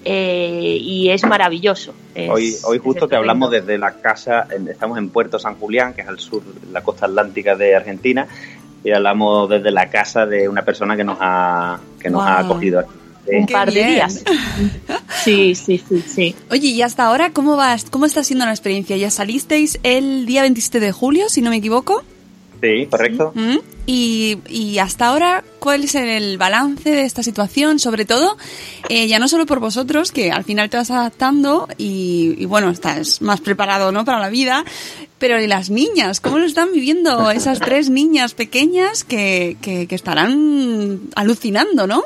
eh, 0.03 0.77
y 0.79 1.09
es 1.09 1.23
maravilloso. 1.25 1.93
Es- 2.13 2.29
Hoy, 2.29 2.55
hoy 2.63 2.77
es 2.77 2.83
justo 2.83 3.07
que 3.07 3.15
hablamos 3.15 3.51
desde 3.51 3.77
la 3.77 3.91
casa, 3.93 4.47
estamos 4.69 4.97
en 4.97 5.09
Puerto 5.09 5.39
San 5.39 5.55
Julián, 5.55 5.93
que 5.93 6.01
es 6.01 6.07
al 6.07 6.19
sur, 6.19 6.43
de 6.43 6.71
la 6.71 6.81
costa 6.81 7.05
atlántica 7.07 7.55
de 7.55 7.75
Argentina, 7.75 8.27
y 8.83 8.91
hablamos 8.91 9.49
desde 9.49 9.71
la 9.71 9.89
casa 9.89 10.25
de 10.27 10.47
una 10.47 10.61
persona 10.63 10.95
que 10.95 11.03
nos 11.03 11.17
ha, 11.19 11.79
que 11.99 12.09
nos 12.09 12.21
ha 12.23 12.41
Guau. 12.43 12.45
acogido 12.51 12.79
aquí. 12.79 12.89
un 13.31 13.45
par 13.47 13.71
de 13.71 13.83
días. 13.83 14.23
Sí, 15.25 15.55
sí, 15.55 15.81
sí, 15.89 16.03
sí. 16.05 16.35
Oye, 16.51 16.69
y 16.69 16.81
hasta 16.81 17.05
ahora, 17.05 17.31
¿cómo, 17.31 17.57
va, 17.57 17.75
¿cómo 17.89 18.05
está 18.05 18.23
siendo 18.23 18.45
la 18.45 18.51
experiencia? 18.51 18.95
¿Ya 18.95 19.09
salisteis 19.09 19.79
el 19.83 20.25
día 20.25 20.43
27 20.43 20.79
de 20.79 20.91
julio, 20.91 21.29
si 21.29 21.41
no 21.41 21.49
me 21.49 21.57
equivoco? 21.57 22.03
Sí, 22.61 22.87
correcto. 22.89 23.31
¿Mm? 23.35 23.57
Y, 23.87 24.37
y 24.47 24.79
hasta 24.79 25.07
ahora, 25.07 25.43
¿cuál 25.59 25.83
es 25.83 25.95
el 25.95 26.37
balance 26.37 26.89
de 26.89 27.03
esta 27.03 27.21
situación? 27.21 27.79
Sobre 27.79 28.05
todo, 28.05 28.37
eh, 28.89 29.07
ya 29.07 29.19
no 29.19 29.27
solo 29.27 29.45
por 29.45 29.59
vosotros, 29.59 30.11
que 30.11 30.31
al 30.31 30.43
final 30.43 30.69
te 30.69 30.77
vas 30.77 30.89
adaptando 30.89 31.67
y, 31.77 32.35
y 32.37 32.45
bueno, 32.45 32.69
estás 32.69 33.21
más 33.21 33.41
preparado 33.41 33.91
¿no? 33.91 34.05
para 34.05 34.19
la 34.19 34.29
vida, 34.29 34.63
pero 35.19 35.39
y 35.41 35.47
las 35.47 35.69
niñas, 35.69 36.19
¿cómo 36.19 36.39
lo 36.39 36.45
están 36.45 36.71
viviendo 36.71 37.29
esas 37.31 37.59
tres 37.59 37.89
niñas 37.89 38.33
pequeñas 38.33 39.03
que, 39.03 39.57
que, 39.61 39.87
que 39.87 39.95
estarán 39.95 41.01
alucinando, 41.15 41.87
¿no? 41.87 42.03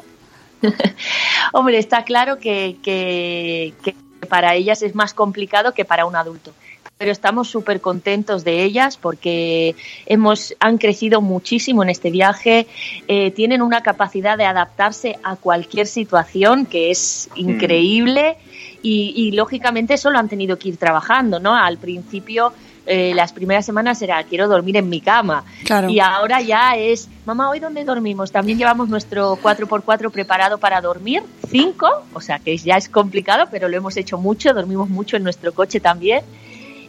Hombre, 1.54 1.78
está 1.78 2.04
claro 2.04 2.38
que, 2.40 2.78
que- 2.82 3.74
que 3.84 3.96
para 4.28 4.56
ellas 4.56 4.82
es 4.82 4.96
más 4.96 5.14
complicado 5.14 5.74
que 5.74 5.86
para 5.86 6.06
un 6.06 6.16
adulto. 6.16 6.54
Pero 6.98 7.12
estamos 7.14 7.48
súper 7.48 7.80
contentos 7.80 8.44
de 8.44 8.64
ellas 8.64 8.98
porque 8.98 9.74
hemos, 10.06 10.54
han 10.60 10.78
crecido 10.78 11.22
muchísimo 11.22 11.82
en 11.82 11.90
este 11.90 12.12
viaje, 12.12 12.68
eh, 13.08 13.32
tienen 13.32 13.62
una 13.62 13.82
capacidad 13.82 14.38
de 14.38 14.44
adaptarse 14.44 15.18
a 15.24 15.38
cualquier 15.38 15.88
situación 15.88 16.66
que 16.66 16.92
es 16.92 17.30
increíble 17.36 18.36
y, 18.82 19.14
y, 19.16 19.32
lógicamente 19.32 19.94
eso 19.94 20.10
lo 20.10 20.20
han 20.20 20.28
tenido 20.28 20.58
que 20.60 20.70
ir 20.70 20.78
trabajando, 20.78 21.40
¿no? 21.40 21.56
Al 21.56 21.78
principio 21.78 22.54
eh, 22.90 23.14
las 23.16 23.32
primeras 23.32 23.66
semanas 23.66 24.02
era 24.02 24.22
quiero 24.24 24.48
dormir 24.48 24.76
en 24.78 24.90
mi 24.90 25.00
cama 25.00 25.44
Claro. 25.64 25.90
y 25.90 26.00
ahora 26.00 26.42
ya 26.42 26.76
es 26.76 27.08
mamá 27.26 27.50
hoy 27.50 27.60
dónde 27.60 27.84
dormimos 27.86 28.32
también 28.32 28.58
llevamos 28.58 28.90
nuestro 28.90 29.38
4x4 29.38 30.10
preparado 30.12 30.58
para 30.58 30.82
dormir 30.82 31.22
cinco 31.50 31.88
o 32.14 32.20
sea 32.20 32.40
que 32.40 32.58
ya 32.58 32.76
es 32.78 32.90
complicado 32.90 33.46
pero 33.52 33.70
lo 33.70 33.78
hemos 33.78 33.96
hecho 33.96 34.18
mucho 34.18 34.54
dormimos 34.54 34.90
mucho 34.90 35.16
en 35.18 35.24
nuestro 35.24 35.54
coche 35.54 35.80
también. 35.80 36.22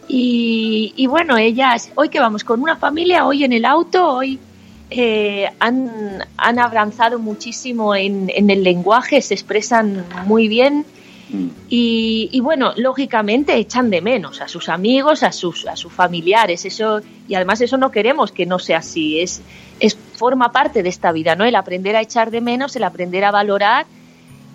Y, 0.08 0.92
y 0.96 1.06
bueno 1.06 1.36
ellas 1.36 1.90
hoy 1.94 2.08
que 2.08 2.18
vamos 2.18 2.42
con 2.42 2.60
una 2.62 2.76
familia 2.76 3.26
hoy 3.26 3.44
en 3.44 3.52
el 3.52 3.64
auto 3.64 4.04
hoy 4.16 4.38
eh, 4.90 5.48
han, 5.60 6.24
han 6.36 6.58
avanzado 6.58 7.20
muchísimo 7.20 7.94
en, 7.94 8.28
en 8.34 8.50
el 8.50 8.64
lenguaje 8.64 9.22
se 9.22 9.34
expresan 9.34 10.04
muy 10.26 10.48
bien 10.48 10.84
y, 11.68 12.28
y, 12.32 12.40
bueno, 12.40 12.72
lógicamente 12.76 13.54
echan 13.56 13.90
de 13.90 14.00
menos 14.00 14.40
a 14.40 14.48
sus 14.48 14.68
amigos, 14.68 15.22
a 15.22 15.32
sus, 15.32 15.66
a 15.66 15.76
sus 15.76 15.92
familiares, 15.92 16.64
eso, 16.64 17.00
y 17.28 17.34
además 17.34 17.60
eso 17.60 17.76
no 17.76 17.90
queremos 17.90 18.32
que 18.32 18.46
no 18.46 18.58
sea 18.58 18.78
así, 18.78 19.20
es, 19.20 19.40
es 19.78 19.96
forma 19.96 20.50
parte 20.52 20.82
de 20.82 20.88
esta 20.88 21.12
vida, 21.12 21.36
¿no? 21.36 21.44
El 21.44 21.54
aprender 21.54 21.96
a 21.96 22.00
echar 22.00 22.30
de 22.30 22.40
menos, 22.40 22.74
el 22.76 22.84
aprender 22.84 23.24
a 23.24 23.30
valorar, 23.30 23.86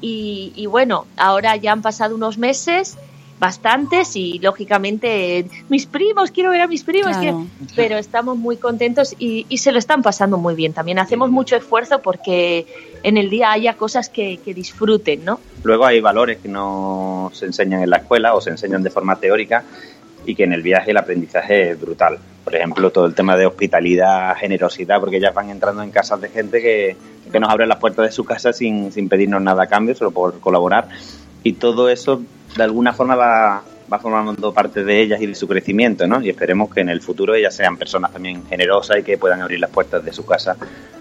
y, 0.01 0.51
y 0.55 0.65
bueno, 0.65 1.05
ahora 1.17 1.55
ya 1.55 1.72
han 1.72 1.82
pasado 1.82 2.15
unos 2.15 2.38
meses, 2.38 2.98
bastantes, 3.39 4.15
y 4.15 4.39
lógicamente 4.39 5.45
mis 5.69 5.85
primos, 5.85 6.31
quiero 6.31 6.51
ver 6.51 6.61
a 6.61 6.67
mis 6.67 6.83
primos, 6.83 7.17
Claro. 7.17 7.21
quiero- 7.21 7.45
pero 7.75 7.97
estamos 7.97 8.37
muy 8.37 8.57
contentos 8.57 9.13
y, 9.19 9.45
y 9.49 9.57
se 9.57 9.71
lo 9.71 9.79
están 9.79 10.01
pasando 10.01 10.37
muy 10.37 10.55
bien. 10.55 10.73
También 10.73 10.99
hacemos 10.99 11.29
mucho 11.31 11.55
esfuerzo 11.55 11.99
porque 12.01 12.65
en 13.03 13.17
el 13.17 13.29
día 13.29 13.51
haya 13.51 13.73
cosas 13.75 14.09
que, 14.09 14.37
que 14.43 14.53
disfruten, 14.53 15.25
¿no? 15.25 15.39
Luego 15.63 15.85
hay 15.85 15.99
valores 16.01 16.37
que 16.39 16.47
no 16.49 17.29
se 17.33 17.45
enseñan 17.45 17.81
en 17.83 17.89
la 17.89 17.97
escuela 17.97 18.33
o 18.35 18.41
se 18.41 18.49
enseñan 18.51 18.83
de 18.83 18.89
forma 18.89 19.15
teórica 19.17 19.63
y 20.25 20.33
que 20.35 20.43
en 20.43 20.53
el 20.53 20.61
viaje 20.61 20.91
el 20.91 20.97
aprendizaje 20.97 21.71
es 21.71 21.79
brutal. 21.81 22.17
Por 22.43 22.55
ejemplo, 22.55 22.91
todo 22.91 23.05
el 23.05 23.15
tema 23.15 23.35
de 23.37 23.45
hospitalidad, 23.45 24.35
generosidad, 24.37 24.99
porque 24.99 25.17
ellas 25.17 25.33
van 25.33 25.49
entrando 25.49 25.81
en 25.83 25.91
casas 25.91 26.21
de 26.21 26.29
gente 26.29 26.61
que, 26.61 26.95
que 27.31 27.39
nos 27.39 27.49
abre 27.49 27.67
las 27.67 27.79
puertas 27.79 28.05
de 28.05 28.11
su 28.11 28.23
casa 28.23 28.53
sin, 28.53 28.91
sin 28.91 29.09
pedirnos 29.09 29.41
nada 29.41 29.63
a 29.63 29.67
cambio, 29.67 29.95
solo 29.95 30.11
por 30.11 30.39
colaborar. 30.39 30.87
Y 31.43 31.53
todo 31.53 31.89
eso, 31.89 32.21
de 32.55 32.63
alguna 32.63 32.93
forma, 32.93 33.15
va, 33.15 33.63
va 33.91 34.00
formando 34.00 34.53
parte 34.53 34.83
de 34.83 35.01
ellas 35.01 35.21
y 35.21 35.27
de 35.27 35.35
su 35.35 35.47
crecimiento, 35.47 36.07
¿no? 36.07 36.21
Y 36.21 36.29
esperemos 36.29 36.74
que 36.74 36.81
en 36.81 36.89
el 36.89 37.01
futuro 37.01 37.35
ellas 37.35 37.55
sean 37.55 37.77
personas 37.77 38.12
también 38.12 38.45
generosas 38.47 39.00
y 39.00 39.03
que 39.03 39.17
puedan 39.17 39.41
abrir 39.41 39.59
las 39.59 39.69
puertas 39.69 40.03
de 40.03 40.13
su 40.13 40.25
casa 40.25 40.55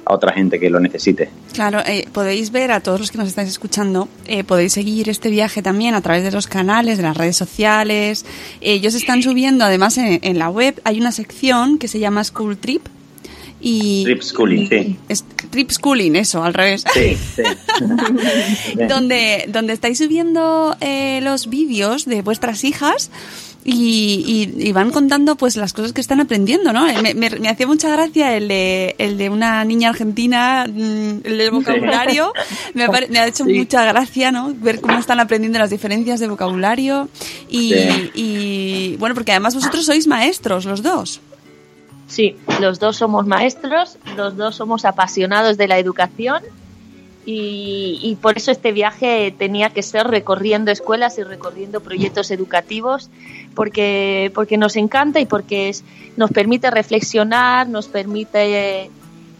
a 0.04 0.12
otra 0.12 0.32
gente 0.32 0.60
que 0.60 0.68
lo 0.68 0.80
necesite. 0.80 1.30
Claro, 1.52 1.80
eh, 1.86 2.06
podéis 2.12 2.50
ver 2.50 2.72
a 2.72 2.80
todos 2.80 3.00
los 3.00 3.10
que 3.10 3.18
nos 3.18 3.28
estáis 3.28 3.48
escuchando, 3.48 4.08
eh, 4.26 4.44
podéis 4.44 4.74
seguir 4.74 5.08
este 5.08 5.30
viaje 5.30 5.62
también 5.62 5.94
a 5.94 6.02
través 6.02 6.24
de 6.24 6.30
los 6.30 6.46
canales, 6.46 6.98
de 6.98 7.04
las 7.04 7.16
redes 7.16 7.36
sociales. 7.36 8.26
Ellos 8.60 8.94
están 8.94 9.22
subiendo, 9.22 9.64
además 9.64 9.96
en, 9.96 10.18
en 10.22 10.38
la 10.38 10.50
web 10.50 10.80
hay 10.84 11.00
una 11.00 11.12
sección 11.12 11.78
que 11.78 11.88
se 11.88 11.98
llama 12.00 12.22
School 12.24 12.58
Trip. 12.58 12.86
Y, 13.60 14.04
Trip 14.04 14.20
Schooling, 14.20 14.68
sí. 14.68 14.98
Trip 15.50 15.70
Schooling, 15.70 16.16
eso, 16.16 16.42
al 16.42 16.54
revés. 16.54 16.84
Sí, 16.92 17.16
sí. 17.36 17.42
donde, 18.88 19.44
donde 19.48 19.72
estáis 19.72 19.98
subiendo 19.98 20.76
eh, 20.80 21.20
los 21.22 21.48
vídeos 21.48 22.04
de 22.04 22.22
vuestras 22.22 22.64
hijas 22.64 23.10
y, 23.66 24.52
y, 24.58 24.68
y 24.68 24.72
van 24.72 24.90
contando 24.90 25.36
pues 25.36 25.56
las 25.56 25.72
cosas 25.72 25.94
que 25.94 26.00
están 26.02 26.20
aprendiendo, 26.20 26.72
¿no? 26.74 26.84
Me, 27.02 27.14
me- 27.14 27.30
me 27.30 27.48
hacía 27.48 27.66
mucha 27.66 27.88
gracia 27.88 28.36
el 28.36 28.46
de, 28.48 28.94
el 28.98 29.16
de 29.16 29.30
una 29.30 29.64
niña 29.64 29.88
argentina, 29.88 30.66
mm, 30.68 31.20
el 31.24 31.38
del 31.38 31.50
vocabulario. 31.50 32.32
Me, 32.74 32.84
ha 32.84 32.90
me 33.08 33.18
ha 33.18 33.26
hecho 33.26 33.46
mucha 33.46 33.84
gracia, 33.86 34.30
¿no? 34.30 34.52
Ver 34.54 34.80
cómo 34.82 34.98
están 34.98 35.18
aprendiendo 35.18 35.58
las 35.58 35.70
diferencias 35.70 36.20
de 36.20 36.28
vocabulario. 36.28 37.08
Y, 37.48 37.72
Sí. 37.74 38.10
y, 38.14 38.96
bueno, 38.98 39.14
porque 39.14 39.32
además 39.32 39.54
vosotros 39.54 39.86
sois 39.86 40.06
maestros, 40.06 40.66
los 40.66 40.82
dos. 40.82 41.20
Sí, 42.06 42.36
los 42.60 42.78
dos 42.78 42.96
somos 42.96 43.26
maestros, 43.26 43.98
los 44.16 44.36
dos 44.36 44.56
somos 44.56 44.84
apasionados 44.84 45.56
de 45.56 45.68
la 45.68 45.78
educación 45.78 46.42
y, 47.26 48.18
por 48.20 48.36
eso 48.36 48.50
este 48.50 48.72
viaje 48.72 49.34
tenía 49.38 49.70
que 49.70 49.82
ser 49.82 50.06
recorriendo 50.08 50.70
escuelas 50.70 51.16
y 51.18 51.22
recorriendo 51.22 51.80
proyectos 51.80 52.30
educativos 52.30 53.08
porque, 53.54 54.30
porque 54.34 54.58
nos 54.58 54.76
encanta 54.76 55.20
y 55.20 55.26
porque 55.26 55.70
es- 55.70 55.84
nos 56.18 56.30
permite 56.30 56.70
reflexionar, 56.70 57.66
nos 57.68 57.88
permite, 57.88 58.90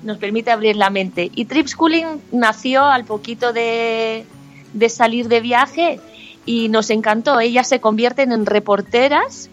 nos 0.02 0.16
permite 0.16 0.50
abrir 0.50 0.76
la 0.76 0.88
mente. 0.88 1.30
Y 1.35 1.44
Trip 1.44 1.66
Schooling 1.66 2.06
nació 2.33 2.85
al 2.85 3.04
poquito 3.04 3.52
de, 3.52 4.25
de 4.73 4.88
salir 4.88 5.28
de 5.28 5.40
viaje 5.40 6.00
y 6.47 6.71
nos 6.71 6.88
encantó. 6.88 7.38
Ellas 7.38 7.68
se 7.68 7.80
convierten 7.80 8.33
en 8.33 8.47
reporteras 8.47 9.50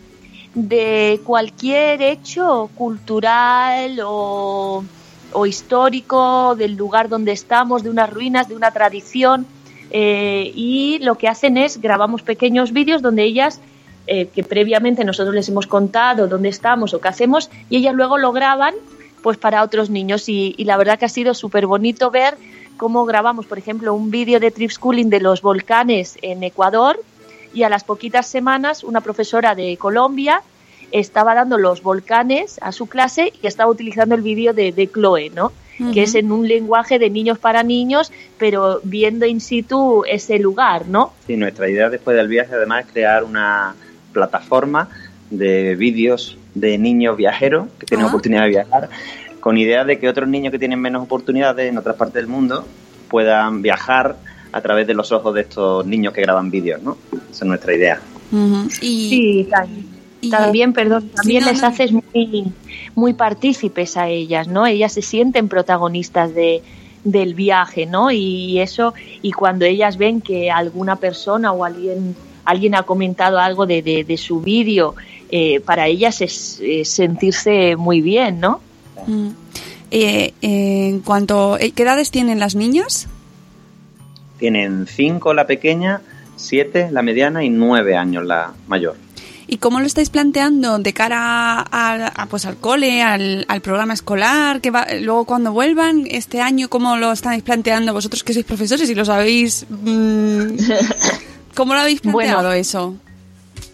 de 0.54 1.22
cualquier 1.24 2.02
hecho 2.02 2.70
cultural 2.76 4.00
o, 4.04 4.84
o 5.32 5.46
histórico 5.46 6.56
del 6.56 6.76
lugar 6.76 7.08
donde 7.08 7.32
estamos, 7.32 7.84
de 7.84 7.90
unas 7.90 8.10
ruinas, 8.10 8.48
de 8.50 8.56
una 8.56 8.72
tradición. 8.72 9.46
eh, 9.92 10.52
y 10.56 11.00
lo 11.00 11.16
que 11.16 11.28
hacen 11.28 11.58
es 11.58 11.80
grabamos 11.80 12.22
pequeños 12.22 12.72
vídeos 12.72 13.02
donde 13.02 13.24
ellas, 13.24 13.60
eh, 14.08 14.28
que 14.28 14.44
previamente 14.44 15.04
nosotros 15.04 15.36
les 15.36 15.48
hemos 15.50 15.68
contado 15.68 16.28
dónde 16.28 16.50
estamos 16.50 16.94
o 16.94 17.00
qué 17.00 17.10
hacemos, 17.10 17.50
y 17.70 17.78
ellas 17.78 17.94
luego 17.94 18.18
lo 18.18 18.32
graban 18.32 18.74
pues 19.22 19.38
para 19.38 19.64
otros 19.64 19.90
niños. 19.90 20.28
Y, 20.30 20.56
y 20.58 20.64
la 20.66 20.78
verdad 20.78 20.98
que 20.98 21.06
ha 21.06 21.10
sido 21.10 21.34
súper 21.34 21.68
bonito 21.68 22.10
ver 22.10 22.36
cómo 22.78 23.06
grabamos, 23.06 23.46
por 23.46 23.58
ejemplo, 23.58 23.94
un 23.94 24.10
vídeo 24.10 24.40
de 24.40 24.50
Trip 24.50 24.72
Schooling 24.72 25.10
de 25.10 25.20
los 25.20 25.42
volcanes 25.42 26.18
en 26.22 26.42
Ecuador 26.44 27.00
y 27.54 27.64
a 27.64 27.70
las 27.70 27.84
poquitas 27.84 28.28
semanas 28.28 28.84
una 28.84 29.02
profesora 29.02 29.56
de 29.56 29.78
Colombia 29.78 30.42
estaba 30.92 31.34
dando 31.36 31.58
los 31.58 31.82
volcanes 31.84 32.60
a 32.62 32.72
su 32.72 32.88
clase 32.88 33.32
y 33.42 33.48
estaba 33.48 33.70
utilizando 33.72 34.16
el 34.16 34.22
vídeo 34.22 34.54
de, 34.54 34.72
de 34.72 34.88
Chloe, 34.92 35.30
¿no? 35.34 35.52
Que 35.94 36.04
es 36.04 36.14
en 36.14 36.32
un 36.32 36.48
lenguaje 36.48 37.00
de 37.00 37.10
niños 37.10 37.40
para 37.40 37.64
niños, 37.64 38.12
pero 38.38 38.82
viendo 38.84 39.26
in 39.26 39.42
situ 39.42 40.04
ese 40.08 40.38
lugar, 40.38 40.88
¿no? 40.88 41.12
Sí, 41.26 41.38
nuestra 41.38 41.68
idea 41.68 41.90
después 41.90 42.16
del 42.16 42.28
viaje 42.28 42.54
además 42.54 42.86
es 42.86 42.92
crear 42.92 43.24
una 43.24 43.74
plataforma 44.14 44.90
de 45.32 45.76
vídeos 45.76 46.38
de 46.54 46.78
niños 46.78 47.18
viajeros 47.18 47.68
que 47.80 47.88
tienen 47.88 48.06
Ah. 48.06 48.10
oportunidad 48.10 48.44
de 48.44 48.50
viajar, 48.50 48.90
con 49.40 49.58
idea 49.58 49.84
de 49.84 49.98
que 49.98 50.08
otros 50.08 50.30
niños 50.30 50.52
que 50.52 50.60
tienen 50.60 50.80
menos 50.80 51.02
oportunidades 51.02 51.68
en 51.72 51.78
otras 51.80 51.96
partes 51.96 52.16
del 52.16 52.28
mundo 52.28 52.64
puedan 53.10 53.64
viajar 53.64 54.18
a 54.52 54.62
través 54.62 54.88
de 54.88 54.94
los 54.94 55.12
ojos 55.12 55.34
de 55.34 55.42
estos 55.42 55.86
niños 55.86 56.14
que 56.14 56.22
graban 56.22 56.50
vídeos, 56.52 56.82
¿no? 56.82 56.98
Esa 57.32 57.46
es 57.46 57.48
nuestra 57.48 57.74
idea. 57.76 58.02
Y, 58.32 58.70
Sí, 58.70 59.48
y- 60.22 60.30
también, 60.30 60.74
perdón, 60.74 61.10
también 61.16 61.44
no, 61.46 61.52
les 61.52 61.62
no. 61.62 61.68
haces 61.68 61.92
muy, 61.92 62.46
muy 62.96 63.14
partícipes 63.14 63.98
a 63.98 64.08
ellas, 64.10 64.48
¿no? 64.48 64.66
Ellas 64.68 64.94
se 64.94 65.02
sienten 65.02 65.48
protagonistas 65.48 66.34
de, 66.36 66.62
del 67.04 67.34
viaje, 67.34 67.86
¿no? 67.88 68.12
Y 68.12 68.60
eso, 68.60 68.94
y 69.22 69.32
cuando 69.32 69.66
ellas 69.66 69.98
ven 69.98 70.22
que 70.22 70.52
alguna 70.52 70.96
persona 70.98 71.52
o 71.52 71.66
alguien, 71.66 72.16
alguien 72.46 72.76
ha 72.76 72.84
comentado 72.84 73.40
algo 73.40 73.66
de, 73.66 73.82
de, 73.82 74.04
de 74.04 74.18
su 74.18 74.42
vídeo, 74.42 74.96
eh, 75.32 75.60
para 75.62 75.88
ellas 75.88 76.22
es, 76.22 76.60
es 76.62 76.90
sentirse 76.90 77.76
muy 77.76 78.02
bien, 78.02 78.40
¿no? 78.40 78.60
Mm. 79.08 79.30
Eh, 79.94 80.34
eh, 80.42 80.88
en 80.90 81.00
cuanto, 81.00 81.58
eh, 81.58 81.72
¿qué 81.72 81.84
edades 81.84 82.12
tienen 82.12 82.40
las 82.40 82.56
niñas? 82.56 83.08
Tienen 84.42 84.88
cinco 84.88 85.34
la 85.36 85.46
pequeña, 85.46 86.02
siete 86.36 86.90
la 86.92 87.02
mediana 87.04 87.44
y 87.46 87.50
nueve 87.50 87.96
años 87.96 88.26
la 88.26 88.52
mayor. 88.68 88.96
¿Y 89.48 89.58
cómo 89.58 89.80
lo 89.80 89.86
estáis 89.86 90.10
planteando 90.10 90.80
de 90.80 90.94
cara 90.94 91.60
a, 91.60 92.08
a, 92.08 92.26
pues 92.26 92.46
al 92.46 92.56
cole, 92.58 93.04
al, 93.04 93.46
al 93.48 93.62
programa 93.62 93.94
escolar? 93.94 94.60
Que 94.62 94.72
va, 94.72 94.88
luego 95.00 95.26
cuando 95.26 95.52
vuelvan 95.52 96.06
este 96.10 96.42
año, 96.42 96.70
¿cómo 96.70 96.98
lo 96.98 97.12
estáis 97.12 97.44
planteando 97.44 97.94
vosotros 97.94 98.24
que 98.24 98.34
sois 98.34 98.46
profesores 98.46 98.90
y 98.90 98.96
lo 98.96 99.06
sabéis? 99.06 99.66
mm, 99.70 100.48
¿Cómo 101.56 101.74
lo 101.76 101.82
habéis 101.82 102.02
planteado 102.02 102.38
Bueno, 102.50 102.54
eso? 102.54 102.96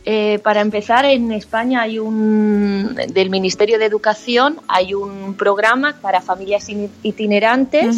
Eh, 0.03 0.39
para 0.43 0.61
empezar, 0.61 1.05
en 1.05 1.31
España 1.31 1.81
hay 1.81 1.99
un 1.99 2.95
del 3.09 3.29
Ministerio 3.29 3.77
de 3.77 3.85
Educación 3.85 4.57
hay 4.67 4.93
un 4.93 5.33
programa 5.35 5.95
para 6.01 6.21
familias 6.21 6.67
in- 6.69 6.89
itinerantes. 7.03 7.97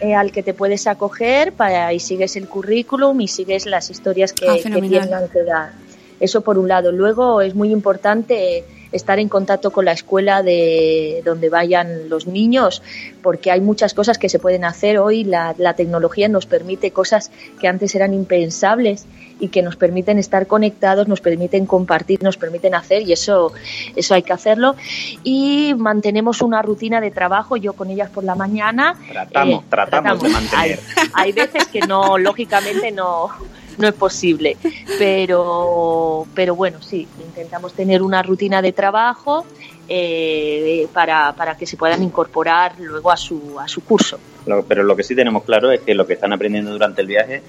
Eh, 0.00 0.14
al 0.14 0.32
que 0.32 0.42
te 0.42 0.54
puedes 0.54 0.86
acoger 0.86 1.52
para 1.52 1.92
y 1.92 2.00
sigues 2.00 2.36
el 2.36 2.48
currículum 2.48 3.20
y 3.20 3.28
sigues 3.28 3.66
las 3.66 3.90
historias 3.90 4.32
que, 4.32 4.48
Ah, 4.48 4.54
que 4.62 4.70
tengan 4.70 5.28
que 5.28 5.42
dar. 5.42 5.72
Eso 6.18 6.42
por 6.42 6.58
un 6.58 6.68
lado. 6.68 6.92
Luego 6.92 7.40
es 7.40 7.54
muy 7.54 7.70
importante 7.70 8.64
estar 8.92 9.18
en 9.18 9.28
contacto 9.28 9.70
con 9.70 9.84
la 9.84 9.92
escuela 9.92 10.42
de 10.42 11.22
donde 11.24 11.48
vayan 11.48 12.08
los 12.08 12.26
niños, 12.26 12.82
porque 13.22 13.50
hay 13.50 13.60
muchas 13.60 13.94
cosas 13.94 14.18
que 14.18 14.28
se 14.28 14.38
pueden 14.38 14.64
hacer 14.64 14.98
hoy. 14.98 15.24
La, 15.24 15.54
la 15.58 15.74
tecnología 15.74 16.28
nos 16.28 16.46
permite 16.46 16.90
cosas 16.90 17.30
que 17.60 17.68
antes 17.68 17.94
eran 17.94 18.14
impensables 18.14 19.06
y 19.40 19.48
que 19.48 19.62
nos 19.62 19.76
permiten 19.76 20.18
estar 20.18 20.46
conectados, 20.46 21.08
nos 21.08 21.20
permiten 21.20 21.66
compartir, 21.66 22.22
nos 22.22 22.36
permiten 22.36 22.74
hacer 22.74 23.02
y 23.02 23.12
eso, 23.12 23.52
eso 23.96 24.14
hay 24.14 24.22
que 24.22 24.32
hacerlo. 24.32 24.76
Y 25.24 25.74
mantenemos 25.76 26.42
una 26.42 26.62
rutina 26.62 27.00
de 27.00 27.10
trabajo, 27.10 27.56
yo 27.56 27.72
con 27.72 27.90
ellas 27.90 28.10
por 28.10 28.22
la 28.24 28.34
mañana. 28.34 28.94
Tratamos, 29.10 29.62
eh, 29.62 29.66
tratamos 29.68 30.22
de 30.22 30.28
mantener. 30.28 30.80
Hay, 30.92 31.08
hay 31.14 31.32
veces 31.32 31.66
que 31.68 31.80
no, 31.80 32.18
lógicamente 32.18 32.92
no, 32.92 33.30
no 33.78 33.88
es 33.88 33.94
posible, 33.94 34.56
pero, 34.98 36.26
pero 36.34 36.54
bueno, 36.54 36.80
sí, 36.82 37.06
intentamos 37.24 37.72
tener 37.74 38.02
una 38.02 38.22
rutina 38.22 38.62
de 38.62 38.72
trabajo 38.72 39.44
eh, 39.88 40.86
para, 40.92 41.32
para 41.34 41.56
que 41.56 41.66
se 41.66 41.76
puedan 41.76 42.02
incorporar 42.02 42.74
luego 42.78 43.10
a 43.10 43.16
su, 43.16 43.58
a 43.58 43.66
su 43.68 43.82
curso. 43.82 44.18
Lo- 44.46 44.62
pero 44.64 44.82
lo 44.82 44.94
que 44.96 45.02
sí 45.02 45.14
tenemos 45.14 45.44
claro 45.44 45.70
es 45.70 45.80
que 45.80 45.94
lo 45.94 46.06
que 46.06 46.14
están 46.14 46.32
aprendiendo 46.32 46.70
durante 46.70 47.00
el 47.00 47.06
viaje 47.06 47.42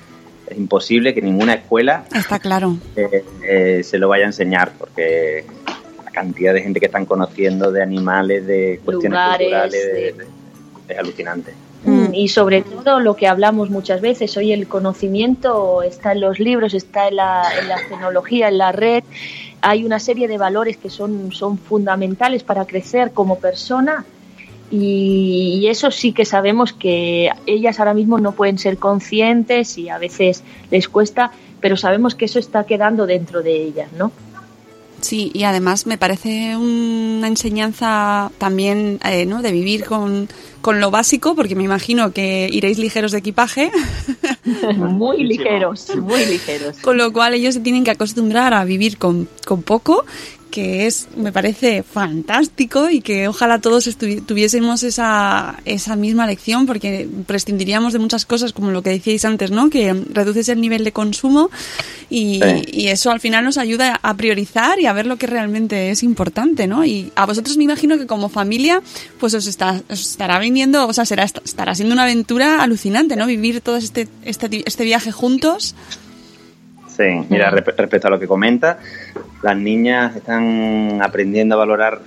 es 0.47 0.57
imposible 0.57 1.13
que 1.13 1.21
ninguna 1.21 1.53
escuela 1.53 2.03
Está 2.13 2.39
claro. 2.39 2.75
eh, 2.95 3.23
eh, 3.43 3.81
se 3.83 3.97
lo 3.97 4.07
vaya 4.09 4.23
a 4.25 4.27
enseñar 4.27 4.73
porque 4.77 5.45
la 6.03 6.11
cantidad 6.11 6.53
de 6.53 6.61
gente 6.61 6.79
que 6.79 6.87
están 6.87 7.05
conociendo 7.05 7.71
de 7.71 7.81
animales, 7.83 8.45
de 8.47 8.79
cuestiones 8.83 9.11
Lugares, 9.19 9.39
culturales, 9.47 9.85
de- 9.85 9.93
de- 9.93 10.11
de- 10.13 10.25
es 10.89 10.97
alucinante. 10.99 11.53
Mm, 11.83 12.13
Y 12.13 12.27
sobre 12.27 12.61
todo 12.61 12.99
lo 12.99 13.15
que 13.15 13.27
hablamos 13.27 13.69
muchas 13.69 14.01
veces, 14.01 14.37
hoy 14.37 14.51
el 14.51 14.67
conocimiento 14.67 15.81
está 15.81 16.11
en 16.11 16.21
los 16.21 16.39
libros, 16.39 16.73
está 16.73 17.07
en 17.07 17.15
la, 17.15 17.43
en 17.59 17.67
la 17.67 17.77
tecnología, 17.89 18.49
en 18.49 18.57
la 18.57 18.71
red. 18.71 19.03
Hay 19.61 19.83
una 19.83 19.99
serie 19.99 20.27
de 20.27 20.37
valores 20.37 20.77
que 20.77 20.89
son, 20.89 21.31
son 21.31 21.57
fundamentales 21.57 22.43
para 22.43 22.65
crecer 22.65 23.11
como 23.11 23.39
persona 23.39 24.05
y, 24.69 25.59
y 25.61 25.67
eso 25.67 25.91
sí 25.91 26.13
que 26.13 26.25
sabemos 26.25 26.71
que 26.73 27.29
ellas 27.45 27.79
ahora 27.79 27.93
mismo 27.93 28.19
no 28.19 28.31
pueden 28.33 28.57
ser 28.57 28.77
conscientes 28.77 29.77
y 29.77 29.89
a 29.89 29.97
veces 29.97 30.43
les 30.69 30.87
cuesta, 30.87 31.31
pero 31.59 31.77
sabemos 31.77 32.15
que 32.15 32.25
eso 32.25 32.39
está 32.39 32.63
quedando 32.65 33.05
dentro 33.05 33.41
de 33.41 33.55
ellas, 33.63 33.91
¿no? 33.97 34.11
Sí, 35.01 35.31
y 35.33 35.43
además 35.43 35.87
me 35.87 35.97
parece 35.97 36.55
una 36.55 37.27
enseñanza 37.27 38.31
también 38.37 38.99
eh, 39.05 39.25
¿no? 39.25 39.41
de 39.41 39.51
vivir 39.51 39.85
con, 39.85 40.29
con 40.61 40.79
lo 40.79 40.91
básico, 40.91 41.35
porque 41.35 41.55
me 41.55 41.63
imagino 41.63 42.13
que 42.13 42.47
iréis 42.51 42.77
ligeros 42.77 43.11
de 43.11 43.19
equipaje, 43.19 43.71
muy 44.77 45.23
ligeros, 45.23 45.95
muy 45.95 46.25
ligeros. 46.25 46.77
con 46.77 46.97
lo 46.97 47.11
cual 47.11 47.33
ellos 47.33 47.55
se 47.55 47.61
tienen 47.61 47.83
que 47.83 47.91
acostumbrar 47.91 48.53
a 48.53 48.63
vivir 48.63 48.97
con, 48.97 49.27
con 49.45 49.63
poco, 49.63 50.05
que 50.51 50.85
es, 50.85 51.07
me 51.17 51.31
parece 51.31 51.81
fantástico 51.81 52.89
y 52.89 53.01
que 53.01 53.27
ojalá 53.27 53.59
todos 53.59 53.89
tuviésemos 54.25 54.83
esa, 54.83 55.59
esa 55.65 55.95
misma 55.95 56.27
lección 56.27 56.65
porque 56.67 57.07
prescindiríamos 57.25 57.93
de 57.93 57.99
muchas 57.99 58.25
cosas 58.25 58.53
como 58.53 58.69
lo 58.69 58.83
que 58.83 58.91
decíais 58.91 59.25
antes, 59.25 59.49
¿no? 59.49 59.69
Que 59.69 59.93
reduces 59.93 60.49
el 60.49 60.61
nivel 60.61 60.83
de 60.83 60.91
consumo 60.91 61.49
y, 62.09 62.39
Sí. 62.41 62.63
y 62.71 62.87
eso 62.89 63.11
al 63.11 63.19
final 63.19 63.43
nos 63.45 63.57
ayuda 63.57 63.99
a 64.01 64.13
priorizar 64.15 64.79
y 64.79 64.85
a 64.85 64.93
ver 64.93 65.07
lo 65.07 65.17
que 65.17 65.27
realmente 65.27 65.89
es 65.91 66.03
importante, 66.03 66.67
¿no? 66.67 66.85
Y 66.85 67.11
a 67.15 67.25
vosotros 67.25 67.57
me 67.57 67.63
imagino 67.63 67.97
que 67.97 68.05
como 68.05 68.29
familia 68.29 68.81
pues 69.19 69.33
os, 69.33 69.47
está, 69.47 69.81
os 69.89 70.01
estará 70.11 70.37
viniendo, 70.39 70.87
o 70.87 70.93
sea, 70.93 71.05
será, 71.05 71.23
estará 71.23 71.73
siendo 71.73 71.93
una 71.93 72.03
aventura 72.03 72.61
alucinante, 72.61 73.15
¿no? 73.15 73.25
Vivir 73.25 73.61
todo 73.61 73.77
este, 73.77 74.07
este, 74.25 74.63
este 74.65 74.83
viaje 74.83 75.11
juntos. 75.11 75.73
Mira, 77.29 77.49
respecto 77.49 78.07
a 78.07 78.11
lo 78.11 78.19
que 78.19 78.27
comenta, 78.27 78.77
las 79.41 79.57
niñas 79.57 80.15
están 80.15 80.99
aprendiendo 81.01 81.55
a 81.55 81.59
valorar 81.59 81.99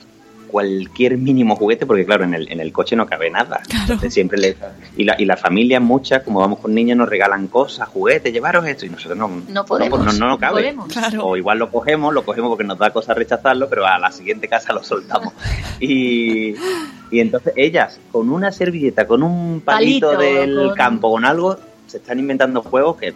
cualquier 0.49 1.19
mínimo 1.19 1.57
juguete, 1.57 1.85
porque 1.85 2.07
claro, 2.07 2.23
en 2.23 2.33
el, 2.33 2.49
en 2.53 2.61
el 2.61 2.73
coche 2.73 2.95
no 2.95 3.07
cabe 3.07 3.29
nada. 3.29 3.61
Entonces 3.81 4.15
siempre 4.15 4.39
le, 4.39 4.57
y, 4.97 5.03
la, 5.03 5.17
y 5.19 5.25
la 5.25 5.37
familia, 5.37 5.81
muchas, 5.81 6.23
como 6.23 6.39
vamos 6.39 6.61
con 6.61 6.73
niños, 6.73 6.97
nos 6.97 7.09
regalan 7.09 7.49
cosas, 7.49 7.89
juguetes, 7.89 8.33
llevaros 8.33 8.65
esto, 8.65 8.87
y 8.87 8.91
nosotros 8.91 9.19
no, 9.19 9.29
No 9.49 9.65
podemos, 9.65 9.99
no, 10.05 10.13
no, 10.13 10.29
no 10.29 10.39
cabe. 10.39 10.61
podemos. 10.63 10.87
Claro. 10.93 11.27
O 11.27 11.37
igual 11.37 11.59
lo 11.59 11.71
cogemos, 11.73 12.15
lo 12.15 12.25
cogemos 12.25 12.51
porque 12.51 12.63
nos 12.63 12.79
da 12.79 12.91
cosa 12.91 13.15
rechazarlo, 13.15 13.69
pero 13.69 13.85
a 13.85 13.99
la 13.99 14.13
siguiente 14.13 14.47
casa 14.47 14.73
lo 14.73 14.85
soltamos. 14.85 15.33
Y, 15.81 16.55
y 17.11 17.19
entonces 17.19 17.53
ellas, 17.57 17.99
con 18.13 18.31
una 18.31 18.53
servilleta, 18.53 19.09
con 19.09 19.25
un 19.25 19.61
palito, 19.61 20.13
Palito, 20.13 20.21
del 20.21 20.55
con- 20.69 20.75
campo, 20.77 21.11
con 21.11 21.25
algo, 21.25 21.59
se 21.89 21.97
están 21.97 22.21
inventando 22.21 22.63
juegos 22.63 22.97
que 22.99 23.13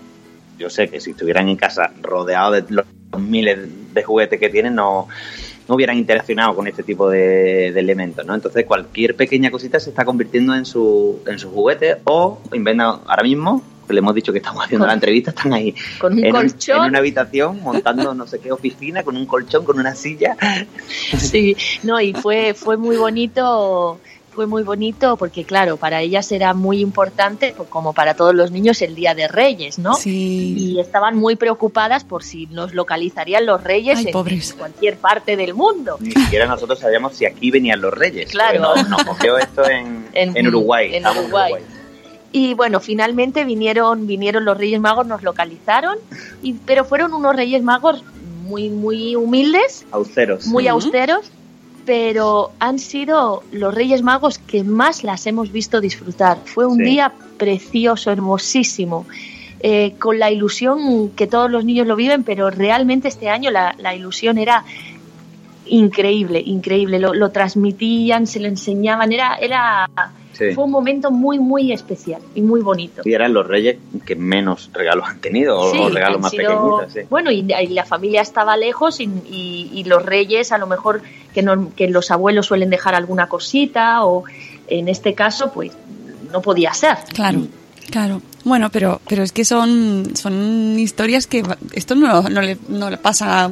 yo 0.58 0.68
sé 0.70 0.88
que 0.88 1.00
si 1.00 1.10
estuvieran 1.12 1.48
en 1.48 1.56
casa 1.56 1.92
rodeados 2.02 2.66
de 2.68 2.74
los 2.74 2.86
miles 3.18 3.58
de 3.94 4.02
juguetes 4.02 4.38
que 4.40 4.48
tienen, 4.48 4.74
no, 4.74 5.08
no 5.68 5.74
hubieran 5.74 5.96
interaccionado 5.98 6.54
con 6.54 6.66
este 6.66 6.82
tipo 6.82 7.08
de, 7.10 7.72
de 7.72 7.80
elementos, 7.80 8.24
¿no? 8.26 8.34
Entonces 8.34 8.64
cualquier 8.66 9.14
pequeña 9.16 9.50
cosita 9.50 9.78
se 9.80 9.90
está 9.90 10.04
convirtiendo 10.04 10.54
en 10.54 10.64
su, 10.66 11.20
en 11.26 11.38
su 11.38 11.50
juguete 11.50 11.96
o 12.04 12.40
inventan 12.52 13.00
ahora 13.06 13.22
mismo, 13.22 13.62
le 13.88 14.00
hemos 14.00 14.14
dicho 14.14 14.32
que 14.32 14.38
estamos 14.38 14.62
haciendo 14.62 14.82
Con- 14.82 14.88
la 14.88 14.94
entrevista, 14.94 15.30
están 15.30 15.54
ahí 15.54 15.74
Con 15.98 16.12
un 16.12 16.18
en, 16.18 16.26
un- 16.36 16.42
colchón. 16.42 16.76
en 16.82 16.84
una 16.90 16.98
habitación 16.98 17.62
montando 17.62 18.12
no 18.14 18.26
sé 18.26 18.38
qué 18.38 18.52
oficina 18.52 19.02
con 19.02 19.16
un 19.16 19.24
colchón, 19.24 19.64
con 19.64 19.78
una 19.78 19.94
silla. 19.94 20.36
Sí, 21.16 21.56
no, 21.84 21.98
y 22.00 22.12
fue, 22.12 22.52
fue 22.54 22.76
muy 22.76 22.96
bonito, 22.98 23.98
fue 24.38 24.46
muy 24.46 24.62
bonito 24.62 25.16
porque 25.16 25.42
claro, 25.42 25.78
para 25.78 26.00
ellas 26.00 26.30
era 26.30 26.54
muy 26.54 26.80
importante, 26.80 27.52
pues, 27.56 27.68
como 27.68 27.92
para 27.92 28.14
todos 28.14 28.36
los 28.36 28.52
niños, 28.52 28.80
el 28.82 28.94
Día 28.94 29.12
de 29.12 29.26
Reyes, 29.26 29.80
¿no? 29.80 29.94
Sí. 29.94 30.54
Y 30.56 30.78
estaban 30.78 31.16
muy 31.16 31.34
preocupadas 31.34 32.04
por 32.04 32.22
si 32.22 32.46
nos 32.46 32.72
localizarían 32.72 33.46
los 33.46 33.64
Reyes 33.64 33.98
Ay, 33.98 34.04
en, 34.06 34.12
pobres. 34.12 34.54
cualquier 34.56 34.96
parte 34.96 35.36
del 35.36 35.54
mundo. 35.54 35.96
Ni 35.98 36.12
siquiera 36.12 36.46
nosotros 36.46 36.78
sabíamos 36.78 37.16
si 37.16 37.26
aquí 37.26 37.50
venían 37.50 37.80
los 37.80 37.92
reyes. 37.92 38.30
Claro. 38.30 38.60
Nos, 38.60 38.88
nos 38.88 39.02
cogió 39.02 39.36
esto 39.38 39.68
en, 39.68 40.06
En- 40.12 40.36
en 40.36 40.46
Uruguay. 40.46 40.94
en 40.94 41.04
Uruguay. 41.04 41.54
Y 42.30 42.54
bueno, 42.54 42.78
finalmente 42.78 43.44
vinieron, 43.44 44.06
vinieron 44.06 44.44
los 44.44 44.56
Reyes 44.56 44.78
Magos, 44.80 45.04
nos 45.04 45.24
localizaron, 45.24 45.96
y, 46.44 46.52
pero 46.52 46.84
fueron 46.84 47.12
unos 47.12 47.34
Reyes 47.34 47.64
Magos 47.64 48.04
muy, 48.44 48.68
muy 48.70 49.16
humildes, 49.16 49.84
Austeros. 49.90 50.46
muy 50.46 50.68
austeros, 50.68 51.32
pero 51.88 52.50
han 52.58 52.78
sido 52.78 53.42
los 53.50 53.74
Reyes 53.74 54.02
Magos 54.02 54.36
que 54.36 54.62
más 54.62 55.04
las 55.04 55.26
hemos 55.26 55.50
visto 55.50 55.80
disfrutar. 55.80 56.36
Fue 56.44 56.66
un 56.66 56.76
Sí. 56.76 56.82
día 56.82 57.14
precioso, 57.38 58.10
hermosísimo, 58.10 59.06
eh, 59.60 59.94
con 59.98 60.18
la 60.18 60.30
ilusión 60.30 61.08
que 61.16 61.26
todos 61.26 61.50
los 61.50 61.64
niños 61.64 61.86
lo 61.86 61.96
viven, 61.96 62.24
pero 62.24 62.50
realmente 62.50 63.08
este 63.08 63.30
año 63.30 63.50
la, 63.50 63.74
la 63.78 63.94
ilusión 63.94 64.36
era 64.36 64.64
increíble, 65.64 66.42
increíble. 66.44 66.98
Lo, 66.98 67.14
lo 67.14 67.30
transmitían, 67.30 68.26
se 68.26 68.40
lo 68.40 68.48
enseñaban, 68.48 69.10
era, 69.10 69.36
era 69.36 69.88
Sí. 70.38 70.52
fue 70.54 70.64
un 70.64 70.70
momento 70.70 71.10
muy, 71.10 71.38
muy 71.40 71.72
especial 71.72 72.22
y 72.34 72.42
muy 72.42 72.60
bonito. 72.60 73.02
Y 73.04 73.12
eran 73.12 73.32
los 73.34 73.46
reyes 73.46 73.76
que 74.06 74.14
menos 74.14 74.70
regalos 74.72 75.06
han 75.08 75.18
tenido, 75.20 75.58
o 75.58 75.72
Sí, 75.72 75.78
los 75.78 75.92
regalos 75.92 76.20
más 76.20 76.30
sido- 76.30 76.44
pequeñitos. 76.78 76.92
Sí. 76.92 77.00
Bueno, 77.10 77.30
y, 77.32 77.40
y 77.52 77.66
la 77.68 77.84
familia 77.84 78.20
estaba 78.22 78.56
lejos 78.56 79.00
y, 79.00 79.04
y- 79.28 79.70
y 79.74 79.84
los 79.84 80.04
reyes 80.06 80.52
a 80.52 80.58
lo 80.58 80.66
mejor 80.68 81.02
que, 81.34 81.42
no- 81.42 81.72
que 81.74 81.88
los 81.88 82.10
abuelos 82.12 82.46
suelen 82.46 82.70
dejar 82.70 82.94
alguna 82.94 83.28
cosita 83.28 84.04
o 84.04 84.24
en 84.68 84.88
este 84.88 85.14
caso 85.14 85.50
pues 85.52 85.72
no 86.32 86.40
podía 86.40 86.72
ser. 86.72 86.96
Claro, 87.12 87.40
claro. 87.90 88.22
Bueno, 88.44 88.70
pero, 88.70 89.00
pero 89.08 89.22
es 89.24 89.32
que 89.32 89.44
son, 89.44 90.14
son 90.16 90.78
historias 90.78 91.26
que 91.26 91.42
va- 91.42 91.58
esto 91.72 91.94
no, 91.94 92.22
no, 92.22 92.40
le, 92.42 92.56
no 92.68 92.88
le 92.90 92.96
pasa 92.96 93.50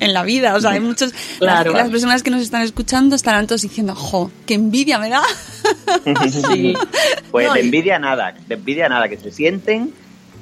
en 0.00 0.12
la 0.12 0.22
vida. 0.22 0.54
O 0.54 0.60
sea, 0.60 0.70
hay 0.70 0.80
muchos. 0.80 1.12
Claro. 1.38 1.72
las, 1.72 1.82
las 1.82 1.90
personas 1.90 2.22
que 2.22 2.30
nos 2.30 2.42
están 2.42 2.62
escuchando 2.62 3.16
estarán 3.16 3.46
todos 3.46 3.62
diciendo, 3.62 3.94
¡jo! 3.94 4.30
¡Qué 4.46 4.54
envidia 4.54 4.98
me 4.98 5.08
da! 5.08 5.22
Sí. 6.30 6.74
Pues 7.30 7.46
No, 7.46 7.54
de 7.54 7.60
envidia 7.60 7.98
nada, 7.98 8.34
de 8.46 8.54
envidia 8.54 8.88
nada, 8.88 9.08
que 9.08 9.16
se 9.18 9.30
sienten, 9.30 9.92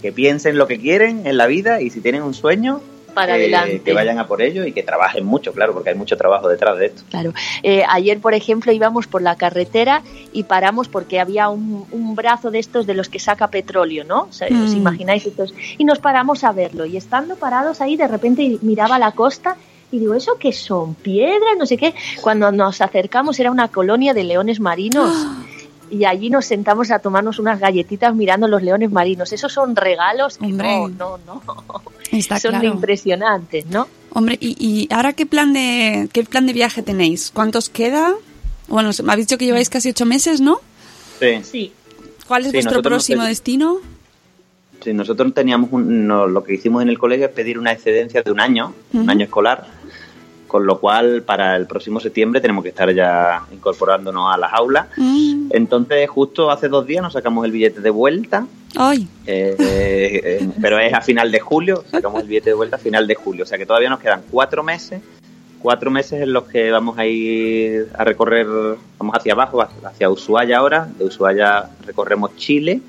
que 0.02 0.12
piensen 0.12 0.56
lo 0.56 0.66
que 0.66 0.78
quieren 0.78 1.26
en 1.26 1.36
la 1.36 1.46
vida 1.46 1.80
y 1.80 1.90
si 1.90 2.00
tienen 2.00 2.22
un 2.22 2.34
sueño, 2.34 2.80
Para 3.16 3.32
eh, 3.36 3.40
adelante. 3.46 3.80
que 3.82 3.92
vayan 3.92 4.18
a 4.20 4.26
por 4.28 4.40
ello 4.42 4.64
y 4.64 4.72
que 4.72 4.82
trabajen 4.84 5.24
mucho, 5.26 5.52
claro, 5.52 5.72
porque 5.72 5.90
hay 5.90 5.96
mucho 5.96 6.16
trabajo 6.16 6.48
detrás 6.48 6.78
de 6.78 6.86
esto. 6.86 7.02
Claro. 7.10 7.32
Eh, 7.64 7.82
ayer, 7.88 8.20
por 8.20 8.34
ejemplo, 8.34 8.70
íbamos 8.70 9.06
por 9.08 9.22
la 9.22 9.34
carretera 9.36 10.02
y 10.32 10.44
paramos 10.44 10.86
porque 10.88 11.18
había 11.18 11.48
un, 11.48 11.86
un 11.90 12.14
brazo 12.14 12.50
de 12.50 12.58
estos 12.60 12.86
de 12.86 12.94
los 12.94 13.08
que 13.08 13.18
saca 13.18 13.48
petróleo, 13.48 14.04
¿no? 14.04 14.22
O 14.28 14.32
sea, 14.32 14.46
¿Os 14.48 14.74
Mm. 14.74 14.76
imagináis 14.76 15.26
estos? 15.26 15.52
Y 15.78 15.84
nos 15.84 15.98
paramos 15.98 16.44
a 16.44 16.52
verlo. 16.52 16.86
Y 16.86 16.96
estando 16.96 17.36
parados 17.36 17.80
ahí, 17.80 17.96
de 17.96 18.06
repente 18.06 18.58
miraba 18.62 18.98
la 18.98 19.12
costa 19.12 19.56
y 19.90 19.98
digo, 20.00 20.14
¿eso 20.14 20.36
qué 20.38 20.52
son? 20.52 20.94
¿Piedras? 20.94 21.56
No 21.58 21.64
sé 21.64 21.76
qué. 21.76 21.94
Cuando 22.20 22.52
nos 22.52 22.80
acercamos 22.80 23.40
era 23.40 23.50
una 23.50 23.68
colonia 23.68 24.12
de 24.14 24.24
leones 24.24 24.60
marinos. 24.60 25.14
Y 25.90 26.04
allí 26.04 26.30
nos 26.30 26.46
sentamos 26.46 26.90
a 26.90 26.98
tomarnos 26.98 27.38
unas 27.38 27.60
galletitas 27.60 28.14
mirando 28.14 28.48
los 28.48 28.62
leones 28.62 28.90
marinos. 28.90 29.32
Esos 29.32 29.52
son 29.52 29.76
regalos 29.76 30.38
que 30.38 30.46
Hombre. 30.46 30.66
no, 30.88 30.88
no, 30.88 31.18
no. 31.26 31.42
Está 32.12 32.38
son 32.40 32.50
claro. 32.52 32.66
impresionantes, 32.68 33.66
¿no? 33.66 33.86
Hombre, 34.12 34.36
¿y, 34.40 34.56
y 34.58 34.92
ahora 34.92 35.12
qué 35.12 35.26
plan 35.26 35.52
de 35.52 36.08
qué 36.12 36.24
plan 36.24 36.46
de 36.46 36.52
viaje 36.52 36.82
tenéis? 36.82 37.30
¿Cuántos 37.32 37.68
queda? 37.68 38.14
Bueno, 38.68 38.90
me 39.04 39.12
habéis 39.12 39.28
dicho 39.28 39.38
que 39.38 39.44
lleváis 39.44 39.68
casi 39.70 39.90
ocho 39.90 40.06
meses, 40.06 40.40
¿no? 40.40 40.60
Sí. 41.20 41.40
Sí. 41.44 41.72
¿Cuál 42.26 42.42
es 42.46 42.50
Sí, 42.50 42.56
vuestro 42.56 42.82
próximo 42.82 43.22
destino? 43.22 43.76
Sí, 44.82 44.92
nosotros 44.92 45.32
teníamos 45.34 45.70
un- 45.72 46.06
no, 46.06 46.26
lo 46.26 46.42
que 46.44 46.54
hicimos 46.54 46.82
en 46.82 46.88
el 46.88 46.98
colegio 46.98 47.26
es 47.26 47.32
pedir 47.32 47.58
una 47.58 47.72
excedencia 47.72 48.22
de 48.22 48.30
un 48.32 48.40
año, 48.40 48.74
un 48.92 49.08
año 49.08 49.24
escolar, 49.24 49.66
con 50.46 50.66
lo 50.66 50.78
cual 50.78 51.22
para 51.22 51.56
el 51.56 51.66
próximo 51.66 52.00
septiembre 52.00 52.40
tenemos 52.40 52.62
que 52.62 52.70
estar 52.70 52.92
ya 52.94 53.42
incorporándonos 53.52 54.32
a 54.32 54.38
las 54.38 54.52
aulas. 54.52 54.86
Mm, 54.96 55.48
Entonces, 55.50 56.08
justo 56.08 56.50
hace 56.50 56.68
dos 56.68 56.86
días 56.86 57.02
nos 57.02 57.12
sacamos 57.12 57.44
el 57.44 57.52
billete 57.52 57.80
de 57.80 57.90
vuelta, 57.90 58.46
Ay, 58.76 59.08
eh, 59.26 59.56
eh, 59.58 60.48
pero 60.60 60.78
es 60.78 60.92
a 60.92 61.00
final 61.00 61.32
de 61.32 61.40
julio, 61.40 61.84
sacamos 61.90 62.22
el 62.22 62.28
billete 62.28 62.50
de 62.50 62.54
vuelta 62.54 62.76
a 62.76 62.78
final 62.78 63.06
de 63.06 63.14
julio, 63.14 63.44
o 63.44 63.46
sea 63.46 63.58
que 63.58 63.66
todavía 63.66 63.88
nos 63.88 64.00
quedan 64.00 64.22
cuatro 64.30 64.62
meses, 64.62 65.00
cuatro 65.60 65.90
meses 65.90 66.22
en 66.22 66.32
los 66.32 66.44
que 66.44 66.70
vamos 66.70 66.98
a 66.98 67.06
ir 67.06 67.88
a 67.94 68.04
recorrer, 68.04 68.46
vamos 68.98 69.16
hacia 69.16 69.32
abajo, 69.32 69.60
hacia 69.60 70.10
Ushuaia 70.10 70.58
ahora, 70.58 70.88
de 70.98 71.04
Ushuaia 71.04 71.70
recorremos 71.86 72.36
Chile, 72.36 72.80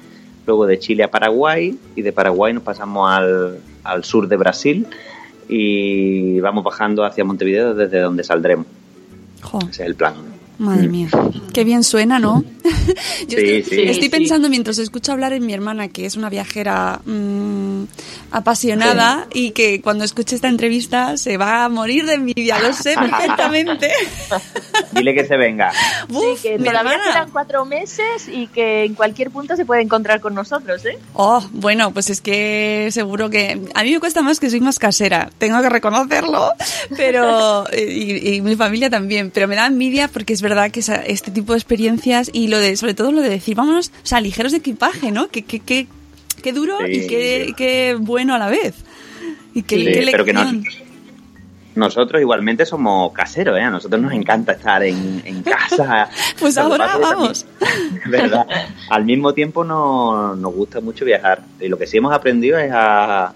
luego 0.46 0.66
de 0.66 0.78
Chile 0.80 1.04
a 1.04 1.12
Paraguay 1.12 1.78
y 1.96 2.02
de 2.02 2.12
Paraguay 2.12 2.54
nos 2.54 2.64
pasamos 2.64 3.10
al, 3.10 3.60
al 3.84 4.04
sur 4.04 4.28
de 4.28 4.36
Brasil 4.38 4.88
y 5.50 6.40
vamos 6.40 6.64
bajando 6.64 7.04
hacia 7.06 7.24
Montevideo 7.24 7.74
desde 7.74 8.00
donde 8.00 8.24
saldremos, 8.24 8.66
jo, 9.42 9.60
ese 9.70 9.84
es 9.84 9.88
el 9.88 9.96
plan. 9.96 10.14
madre 10.60 10.88
mía. 10.88 11.10
Qué 11.54 11.64
bien 11.64 11.84
suena, 11.84 12.20
¿no? 12.20 12.44
Yo 13.28 13.38
Sí, 13.38 13.46
estoy, 13.46 13.64
sí. 13.64 13.82
estoy 13.84 14.10
pensando 14.10 14.50
mientras 14.50 14.78
escucho 14.80 15.12
hablar 15.12 15.34
en 15.34 15.46
mi 15.46 15.54
hermana, 15.54 15.88
que 15.88 16.06
es 16.06 16.16
una 16.18 16.30
viajera 16.30 17.00
mm, 17.06 17.67
apasionada 18.32 19.28
y 19.34 19.52
que 19.52 19.82
cuando 19.82 20.04
escuche 20.04 20.36
esta 20.36 20.48
entrevista 20.48 21.18
se 21.18 21.38
va 21.38 21.66
a 21.66 21.70
morir 21.70 22.06
de 22.06 22.14
envidia, 22.16 22.60
lo 22.60 22.74
sé 22.74 22.96
perfectamente. 23.00 23.90
Dile 24.92 25.14
que 25.14 25.26
se 25.26 25.38
venga. 25.38 25.72
Uf, 26.10 26.40
sí, 26.42 26.50
que 26.50 26.58
todavía 26.60 27.00
quedan 27.04 27.30
cuatro 27.32 27.66
meses 27.66 28.28
y 28.32 28.48
que 28.48 28.86
en 28.86 28.94
cualquier 28.96 29.32
punto 29.32 29.56
se 29.56 29.66
puede 29.66 29.82
encontrar 29.82 30.22
con 30.22 30.34
nosotros, 30.34 30.86
¿eh? 30.86 30.98
Oh, 31.14 31.44
bueno, 31.52 31.92
pues 31.92 32.10
es 32.10 32.22
que 32.22 32.90
seguro 32.92 33.30
que 33.30 33.62
a 33.74 33.84
mí 33.84 33.92
me 33.92 34.00
cuesta 34.00 34.22
más 34.22 34.40
que 34.40 34.50
soy 34.50 34.60
más 34.62 34.80
casera, 34.80 35.30
tengo 35.38 35.62
que 35.62 35.70
reconocerlo, 35.70 36.52
pero 36.98 37.66
y, 37.76 38.36
y 38.36 38.42
mi 38.42 38.56
familia 38.56 38.90
también, 38.90 39.32
pero 39.32 39.48
me 39.48 39.56
da 39.56 39.66
envidia 39.68 40.08
porque 40.08 40.34
es 40.34 40.42
verdad 40.42 40.72
que 40.72 40.80
esa- 40.82 40.96
este 41.04 41.32
tipo 41.32 41.54
de 41.54 41.60
experiencias 41.60 42.30
y 42.34 42.48
lo 42.48 42.60
de 42.60 42.76
sobre 42.78 42.94
todo 42.94 43.12
lo 43.12 43.22
de 43.22 43.30
decir, 43.30 43.56
vámonos, 43.56 43.90
o 44.04 44.06
sea, 44.06 44.22
ligeros 44.22 44.52
de 44.52 44.60
equipaje, 44.60 45.12
¿no? 45.12 45.28
Que 45.28 45.44
qué 45.44 45.60
qué 45.60 45.88
qué 46.48 46.54
duro 46.54 46.78
y 46.88 47.08
qué, 47.08 47.54
qué 47.58 47.98
bueno 48.00 48.34
a 48.34 48.38
la 48.38 48.48
vez. 48.50 48.76
Y 49.54 49.64
qué, 49.64 49.76
Sí, 49.78 49.84
qué 49.86 50.08
pero 50.12 50.24
que 50.24 50.32
no- 50.34 50.44
lección. 50.46 50.64
Nosotros 51.76 52.20
igualmente 52.22 52.66
somos 52.66 53.12
caseros, 53.14 53.56
¿eh? 53.60 53.62
A 53.62 53.70
nosotros 53.70 54.02
nos 54.02 54.12
encanta 54.14 54.54
estar 54.54 54.82
en, 54.84 55.22
en 55.26 55.44
casa. 55.44 56.10
Pues 56.40 56.58
ahora 56.58 56.98
vamos. 56.98 57.46
también- 57.60 58.02
¿Verdad? 58.12 58.48
Al 58.90 59.04
mismo 59.06 59.34
tiempo 59.34 59.64
no, 59.64 60.36
nos 60.36 60.54
gusta 60.56 60.80
mucho 60.80 61.04
viajar. 61.06 61.44
Y 61.60 61.68
lo 61.68 61.78
que 61.78 61.86
sí 61.86 61.98
hemos 61.98 62.14
aprendido 62.14 62.58
es 62.58 62.72
a, 62.74 63.34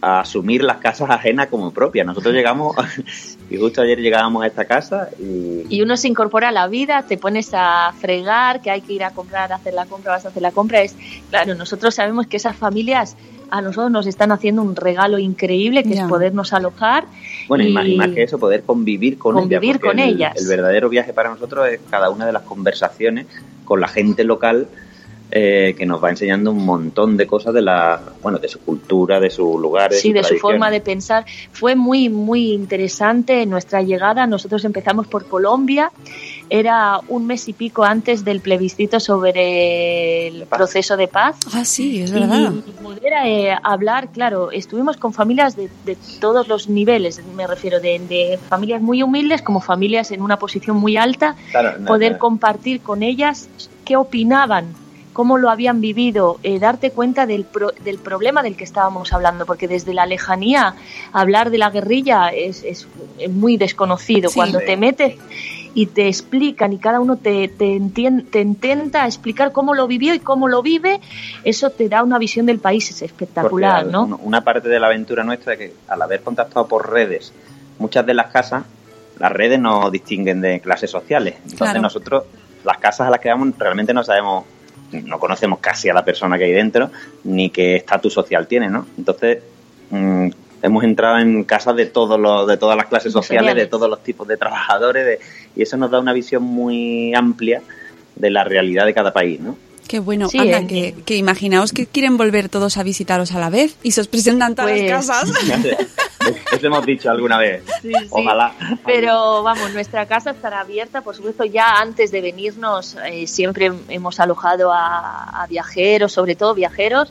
a 0.00 0.20
asumir 0.20 0.62
las 0.62 0.76
casas 0.78 1.10
ajenas 1.10 1.48
como 1.48 1.70
propias. 1.72 2.06
Nosotros 2.06 2.32
llegamos, 2.34 2.76
y 3.50 3.56
justo 3.56 3.82
ayer 3.82 3.98
llegábamos 4.00 4.44
a 4.44 4.46
esta 4.46 4.64
casa 4.64 5.08
y... 5.18 5.64
Y 5.68 5.82
uno 5.82 5.96
se 5.96 6.08
incorpora 6.08 6.48
a 6.48 6.52
la 6.52 6.68
vida, 6.68 7.02
te 7.02 7.18
pones 7.18 7.50
a 7.52 7.92
fregar, 7.98 8.60
que 8.62 8.70
hay 8.70 8.80
que 8.80 8.92
ir 8.92 9.04
a 9.04 9.10
comprar, 9.10 9.52
a 9.52 9.56
hacer 9.56 9.74
la 9.74 9.86
compra, 9.86 10.12
vas 10.12 10.24
a 10.24 10.28
hacer 10.28 10.42
la 10.42 10.52
compra. 10.52 10.82
Es 10.82 10.94
claro, 11.30 11.54
nosotros 11.54 11.94
sabemos 11.94 12.26
que 12.26 12.36
esas 12.36 12.56
familias 12.56 13.16
a 13.50 13.62
nosotros 13.62 13.90
nos 13.90 14.06
están 14.06 14.30
haciendo 14.30 14.60
un 14.62 14.76
regalo 14.76 15.18
increíble, 15.18 15.82
que 15.82 15.94
es 15.94 16.02
podernos 16.02 16.52
alojar. 16.52 17.04
Bueno, 17.48 17.64
y, 17.64 17.72
más, 17.72 17.86
y 17.86 17.92
y- 17.94 17.96
más 17.96 18.08
que 18.10 18.22
eso, 18.22 18.38
poder 18.38 18.62
convivir 18.62 19.16
con 19.18 19.34
Convivir 19.34 19.62
ellas. 19.76 19.80
con 19.80 19.98
el, 19.98 20.08
ellas. 20.10 20.36
El 20.36 20.46
verdadero 20.46 20.88
viaje 20.90 21.12
para 21.14 21.30
nosotros 21.30 21.66
es 21.68 21.80
cada 21.90 22.10
una 22.10 22.26
de 22.26 22.32
las 22.32 22.42
conversaciones 22.42 23.26
con 23.64 23.80
la 23.80 23.88
gente 23.88 24.22
local 24.24 24.68
eh, 25.30 25.74
que 25.76 25.84
nos 25.84 26.02
va 26.02 26.08
enseñando 26.08 26.50
un 26.50 26.64
montón 26.64 27.18
de 27.18 27.26
cosas 27.26 27.52
de 27.52 27.60
la, 27.60 28.00
bueno, 28.22 28.38
de 28.38 28.48
su 28.48 28.60
cultura, 28.60 29.20
de 29.20 29.28
su 29.28 29.58
lugar. 29.58 29.92
sí, 29.92 30.12
de 30.12 30.24
su 30.24 30.36
forma 30.38 30.70
de 30.70 30.80
pensar. 30.80 31.26
Fue 31.52 31.74
muy, 31.74 32.08
muy 32.08 32.52
interesante 32.52 33.44
nuestra 33.44 33.82
llegada. 33.82 34.26
Nosotros 34.26 34.64
empezamos 34.64 35.06
por 35.06 35.26
Colombia. 35.26 35.92
Era 36.48 37.00
un 37.08 37.26
mes 37.26 37.46
y 37.46 37.52
pico 37.52 37.84
antes 37.84 38.24
del 38.24 38.40
plebiscito 38.40 39.00
sobre 39.00 40.28
el 40.28 40.46
proceso 40.46 40.96
de 40.96 41.08
paz. 41.08 41.36
Ah, 41.52 41.66
sí, 41.66 42.00
es 42.00 42.10
verdad. 42.10 42.54
Y 42.66 42.70
poder 42.82 43.12
eh, 43.26 43.54
hablar, 43.62 44.08
claro, 44.08 44.50
estuvimos 44.50 44.96
con 44.96 45.12
familias 45.12 45.56
de, 45.56 45.68
de, 45.84 45.98
todos 46.20 46.48
los 46.48 46.70
niveles, 46.70 47.22
me 47.36 47.46
refiero, 47.46 47.80
de, 47.80 47.98
de, 47.98 48.38
familias 48.48 48.80
muy 48.80 49.02
humildes 49.02 49.42
como 49.42 49.60
familias 49.60 50.10
en 50.10 50.22
una 50.22 50.38
posición 50.38 50.78
muy 50.78 50.96
alta, 50.96 51.36
claro, 51.50 51.78
no, 51.78 51.86
poder 51.86 52.12
no. 52.12 52.18
compartir 52.18 52.80
con 52.80 53.02
ellas 53.02 53.50
qué 53.84 53.96
opinaban 53.96 54.87
cómo 55.18 55.36
lo 55.36 55.50
habían 55.50 55.80
vivido, 55.80 56.38
eh, 56.44 56.60
darte 56.60 56.92
cuenta 56.92 57.26
del, 57.26 57.44
pro, 57.44 57.72
del, 57.82 57.98
problema 57.98 58.40
del 58.44 58.56
que 58.56 58.62
estábamos 58.62 59.12
hablando, 59.12 59.46
porque 59.46 59.66
desde 59.66 59.92
la 59.92 60.06
lejanía 60.06 60.76
hablar 61.12 61.50
de 61.50 61.58
la 61.58 61.70
guerrilla 61.70 62.28
es, 62.28 62.62
es, 62.62 62.86
es 63.18 63.28
muy 63.28 63.56
desconocido. 63.56 64.30
Sí, 64.30 64.36
Cuando 64.36 64.60
sí. 64.60 64.66
te 64.66 64.76
metes 64.76 65.16
y 65.74 65.86
te 65.86 66.06
explican 66.06 66.72
y 66.72 66.78
cada 66.78 67.00
uno 67.00 67.16
te, 67.16 67.48
te, 67.48 67.74
entien, 67.74 68.26
te, 68.26 68.42
intenta 68.42 69.06
explicar 69.06 69.50
cómo 69.50 69.74
lo 69.74 69.88
vivió 69.88 70.14
y 70.14 70.20
cómo 70.20 70.46
lo 70.46 70.62
vive, 70.62 71.00
eso 71.42 71.70
te 71.70 71.88
da 71.88 72.04
una 72.04 72.20
visión 72.20 72.46
del 72.46 72.60
país 72.60 72.88
es 72.90 73.02
espectacular, 73.02 73.86
porque 73.86 73.92
¿no? 73.92 74.20
Una 74.22 74.44
parte 74.44 74.68
de 74.68 74.78
la 74.78 74.86
aventura 74.86 75.24
nuestra 75.24 75.54
es 75.54 75.58
que 75.58 75.74
al 75.88 76.00
haber 76.00 76.20
contactado 76.20 76.68
por 76.68 76.92
redes, 76.92 77.32
muchas 77.80 78.06
de 78.06 78.14
las 78.14 78.30
casas, 78.30 78.66
las 79.18 79.32
redes 79.32 79.58
no 79.58 79.90
distinguen 79.90 80.40
de 80.40 80.60
clases 80.60 80.92
sociales. 80.92 81.34
Entonces 81.38 81.58
claro. 81.58 81.82
nosotros, 81.82 82.22
las 82.64 82.78
casas 82.78 83.08
a 83.08 83.10
las 83.10 83.18
que 83.18 83.30
vamos, 83.30 83.58
realmente 83.58 83.92
no 83.92 84.04
sabemos 84.04 84.44
no 84.92 85.18
conocemos 85.18 85.58
casi 85.60 85.88
a 85.88 85.94
la 85.94 86.04
persona 86.04 86.38
que 86.38 86.44
hay 86.44 86.52
dentro, 86.52 86.90
ni 87.24 87.50
qué 87.50 87.76
estatus 87.76 88.12
social 88.12 88.46
tiene, 88.46 88.68
¿no? 88.68 88.86
Entonces, 88.96 89.42
mmm, 89.90 90.28
hemos 90.62 90.84
entrado 90.84 91.18
en 91.18 91.44
casas 91.44 91.76
de 91.76 91.86
todos 91.86 92.18
los, 92.18 92.46
de 92.46 92.56
todas 92.56 92.76
las 92.76 92.86
clases 92.86 93.12
sociales, 93.12 93.54
de 93.54 93.66
todos 93.66 93.88
los 93.88 94.02
tipos 94.02 94.26
de 94.26 94.36
trabajadores, 94.36 95.04
de, 95.04 95.20
y 95.56 95.62
eso 95.62 95.76
nos 95.76 95.90
da 95.90 96.00
una 96.00 96.12
visión 96.12 96.42
muy 96.42 97.14
amplia 97.14 97.62
de 98.16 98.30
la 98.30 98.44
realidad 98.44 98.86
de 98.86 98.94
cada 98.94 99.12
país, 99.12 99.40
¿no? 99.40 99.56
Qué 99.86 100.00
bueno, 100.00 100.28
sí, 100.28 100.38
Anda, 100.38 100.58
eh, 100.58 100.66
que, 100.66 100.94
que, 101.04 101.16
imaginaos 101.16 101.72
que 101.72 101.86
quieren 101.86 102.18
volver 102.18 102.50
todos 102.50 102.76
a 102.76 102.82
visitaros 102.82 103.32
a 103.32 103.38
la 103.38 103.48
vez 103.48 103.76
y 103.82 103.92
se 103.92 104.02
os 104.02 104.08
presentan 104.08 104.54
todas 104.54 104.72
pues... 104.72 104.90
las 104.90 105.06
casas. 105.06 105.32
Eso 106.52 106.66
hemos 106.66 106.84
dicho 106.84 107.10
alguna 107.10 107.38
vez. 107.38 107.64
Sí, 107.82 107.92
Ojalá. 108.10 108.52
Pero 108.84 109.42
vamos, 109.42 109.72
nuestra 109.72 110.06
casa 110.06 110.30
estará 110.30 110.60
abierta, 110.60 111.02
por 111.02 111.14
supuesto, 111.14 111.44
ya 111.44 111.80
antes 111.80 112.10
de 112.10 112.20
venirnos 112.20 112.96
eh, 113.06 113.26
siempre 113.26 113.72
hemos 113.88 114.20
alojado 114.20 114.72
a, 114.72 115.42
a, 115.42 115.46
viajeros, 115.46 116.12
sobre 116.12 116.34
todo 116.34 116.54
viajeros, 116.54 117.10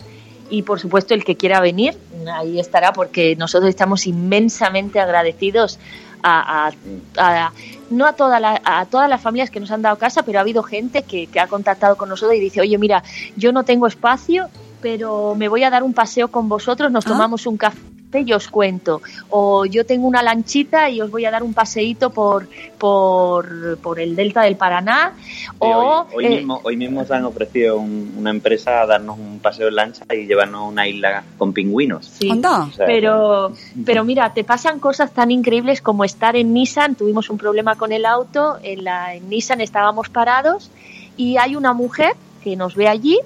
y 0.50 0.64
por 0.64 0.80
supuesto 0.80 1.14
el 1.14 1.24
que 1.24 1.36
quiera 1.36 1.60
venir, 1.60 1.98
ahí 2.34 2.60
estará 2.60 2.94
porque 2.94 3.36
nosotros 3.36 3.70
estamos 3.70 4.08
inmensamente 4.08 5.00
agradecidos 5.00 5.80
a, 6.24 6.68
a, 6.68 6.72
a, 7.18 7.52
no 7.90 8.06
a, 8.06 8.14
toda 8.14 8.40
la, 8.40 8.62
a 8.64 8.86
todas 8.86 9.10
las 9.10 9.22
familias 9.22 9.50
que 9.50 9.60
nos 9.60 9.72
han 9.72 9.82
dado 9.82 9.98
casa, 9.98 10.24
pero 10.24 10.40
ha 10.40 10.42
habido 10.42 10.64
gente 10.64 11.04
que, 11.04 11.28
que 11.28 11.40
ha 11.40 11.48
contactado 11.48 11.98
con 11.98 12.10
nosotros 12.10 12.38
y 12.38 12.40
dice, 12.40 12.62
oye, 12.62 12.78
mira, 12.78 13.04
yo 13.36 13.52
no 13.52 13.64
tengo 13.64 13.88
espacio, 13.88 14.50
pero 14.82 15.36
me 15.36 15.48
voy 15.48 15.64
a 15.64 15.70
dar 15.70 15.84
un 15.84 15.94
paseo 15.94 16.30
con 16.30 16.50
vosotros, 16.50 16.92
nos 16.92 17.06
¿Ah? 17.06 17.10
tomamos 17.10 17.46
un 17.46 17.58
café 17.58 17.97
y 18.14 18.34
os 18.34 18.48
cuento. 18.48 19.02
O 19.30 19.66
yo 19.66 19.86
tengo 19.86 20.08
una 20.08 20.24
lanchita 20.24 20.90
y 20.90 21.02
os 21.02 21.12
voy 21.12 21.26
a 21.26 21.32
dar 21.32 21.44
un 21.44 21.54
paseíto 21.54 22.10
por, 22.10 22.48
por, 22.78 23.78
por 23.80 24.00
el 24.00 24.16
delta 24.16 24.44
del 24.44 24.56
Paraná. 24.56 25.14
Sí, 25.18 25.52
o, 25.60 26.08
hoy, 26.14 26.16
hoy, 26.16 26.26
eh, 26.26 26.38
mismo, 26.38 26.62
hoy 26.64 26.78
mismo 26.78 27.04
se 27.04 27.14
han 27.14 27.26
ofrecido 27.26 27.78
un, 27.78 28.14
una 28.18 28.30
empresa 28.30 28.82
a 28.82 28.86
darnos 28.86 29.18
un 29.20 29.40
paseo 29.40 29.68
en 29.68 29.76
lancha 29.76 30.06
y 30.14 30.26
llevarnos 30.26 30.62
a 30.62 30.64
una 30.66 30.88
isla 30.88 31.24
con 31.38 31.54
pingüinos. 31.54 32.06
Sí, 32.06 32.32
o 32.32 32.72
sea, 32.72 32.86
pero, 32.86 33.52
pero 33.86 34.04
mira, 34.04 34.34
te 34.34 34.44
pasan 34.44 34.80
cosas 34.80 35.12
tan 35.12 35.32
increíbles 35.32 35.82
como 35.82 36.04
estar 36.04 36.36
en 36.36 36.54
Nissan. 36.54 36.96
Tuvimos 36.96 37.30
un 37.30 37.38
problema 37.38 37.76
con 37.76 37.92
el 37.92 38.06
auto, 38.06 38.58
en, 38.64 38.84
la, 38.84 39.16
en 39.16 39.30
Nissan 39.30 39.62
estábamos 39.62 40.10
parados 40.10 40.72
y 41.18 41.38
hay 41.38 41.56
una 41.56 41.74
mujer 41.74 42.14
que 42.44 42.56
nos 42.56 42.76
ve 42.76 42.88
allí 42.88 43.20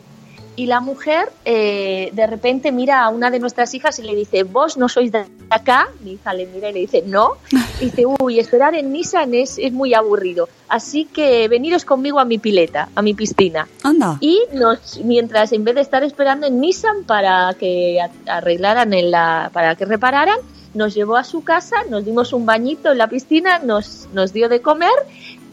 y 0.55 0.65
la 0.65 0.79
mujer 0.79 1.31
eh, 1.45 2.09
de 2.13 2.27
repente 2.27 2.71
mira 2.71 3.03
a 3.03 3.09
una 3.09 3.31
de 3.31 3.39
nuestras 3.39 3.73
hijas 3.73 3.99
y 3.99 4.03
le 4.03 4.15
dice, 4.15 4.43
vos 4.43 4.77
no 4.77 4.89
sois 4.89 5.11
de 5.11 5.25
acá, 5.49 5.89
mi 6.01 6.13
hija 6.13 6.33
le 6.33 6.45
mira 6.47 6.69
y 6.69 6.73
le 6.73 6.79
dice, 6.81 7.03
no, 7.05 7.37
y 7.79 7.85
dice, 7.85 8.05
uy, 8.05 8.39
esperar 8.39 8.75
en 8.75 8.91
Nissan 8.91 9.33
es, 9.33 9.57
es 9.57 9.71
muy 9.71 9.93
aburrido, 9.93 10.49
así 10.67 11.05
que 11.05 11.47
veniros 11.47 11.85
conmigo 11.85 12.19
a 12.19 12.25
mi 12.25 12.37
pileta, 12.37 12.89
a 12.95 13.01
mi 13.01 13.13
piscina. 13.13 13.67
Anda. 13.83 14.17
Y 14.19 14.41
nos, 14.53 14.99
mientras 15.03 15.51
en 15.51 15.63
vez 15.63 15.75
de 15.75 15.81
estar 15.81 16.03
esperando 16.03 16.47
en 16.47 16.59
Nissan 16.59 17.03
para 17.05 17.53
que 17.59 17.99
arreglaran, 18.27 18.93
en 18.93 19.11
la, 19.11 19.49
para 19.53 19.75
que 19.75 19.85
repararan, 19.85 20.37
nos 20.73 20.93
llevó 20.93 21.17
a 21.17 21.23
su 21.23 21.43
casa, 21.43 21.77
nos 21.89 22.05
dimos 22.05 22.33
un 22.33 22.45
bañito 22.45 22.91
en 22.91 22.97
la 22.97 23.07
piscina, 23.07 23.59
nos, 23.59 24.07
nos 24.13 24.31
dio 24.31 24.47
de 24.49 24.61
comer 24.61 24.89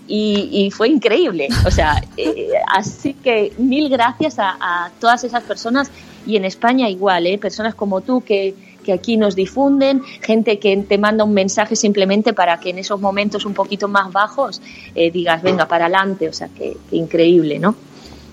y, 0.08 0.70
fue 0.70 0.88
increíble. 0.88 1.48
O 1.66 1.70
sea, 1.70 2.02
eh, 2.16 2.50
así 2.66 3.14
que 3.14 3.52
mil 3.58 3.88
gracias 3.88 4.36
a, 4.38 4.90
todas 5.00 5.24
esas 5.24 5.42
personas 5.42 5.90
y 6.26 6.36
en 6.36 6.44
España 6.44 6.88
igual, 6.88 7.26
¿eh? 7.26 7.38
personas 7.38 7.74
como 7.74 8.00
tú 8.00 8.22
que, 8.22 8.54
que 8.88 8.94
aquí 8.94 9.18
nos 9.18 9.36
difunden, 9.36 10.02
gente 10.22 10.58
que 10.58 10.74
te 10.78 10.96
manda 10.96 11.22
un 11.22 11.34
mensaje 11.34 11.76
simplemente 11.76 12.32
para 12.32 12.58
que 12.58 12.70
en 12.70 12.78
esos 12.78 12.98
momentos 12.98 13.44
un 13.44 13.52
poquito 13.52 13.86
más 13.86 14.10
bajos 14.10 14.62
eh, 14.94 15.10
digas, 15.10 15.42
venga, 15.42 15.68
para 15.68 15.84
adelante. 15.86 16.26
O 16.26 16.32
sea, 16.32 16.48
que, 16.48 16.74
increíble, 16.92 17.58
¿no? 17.58 17.74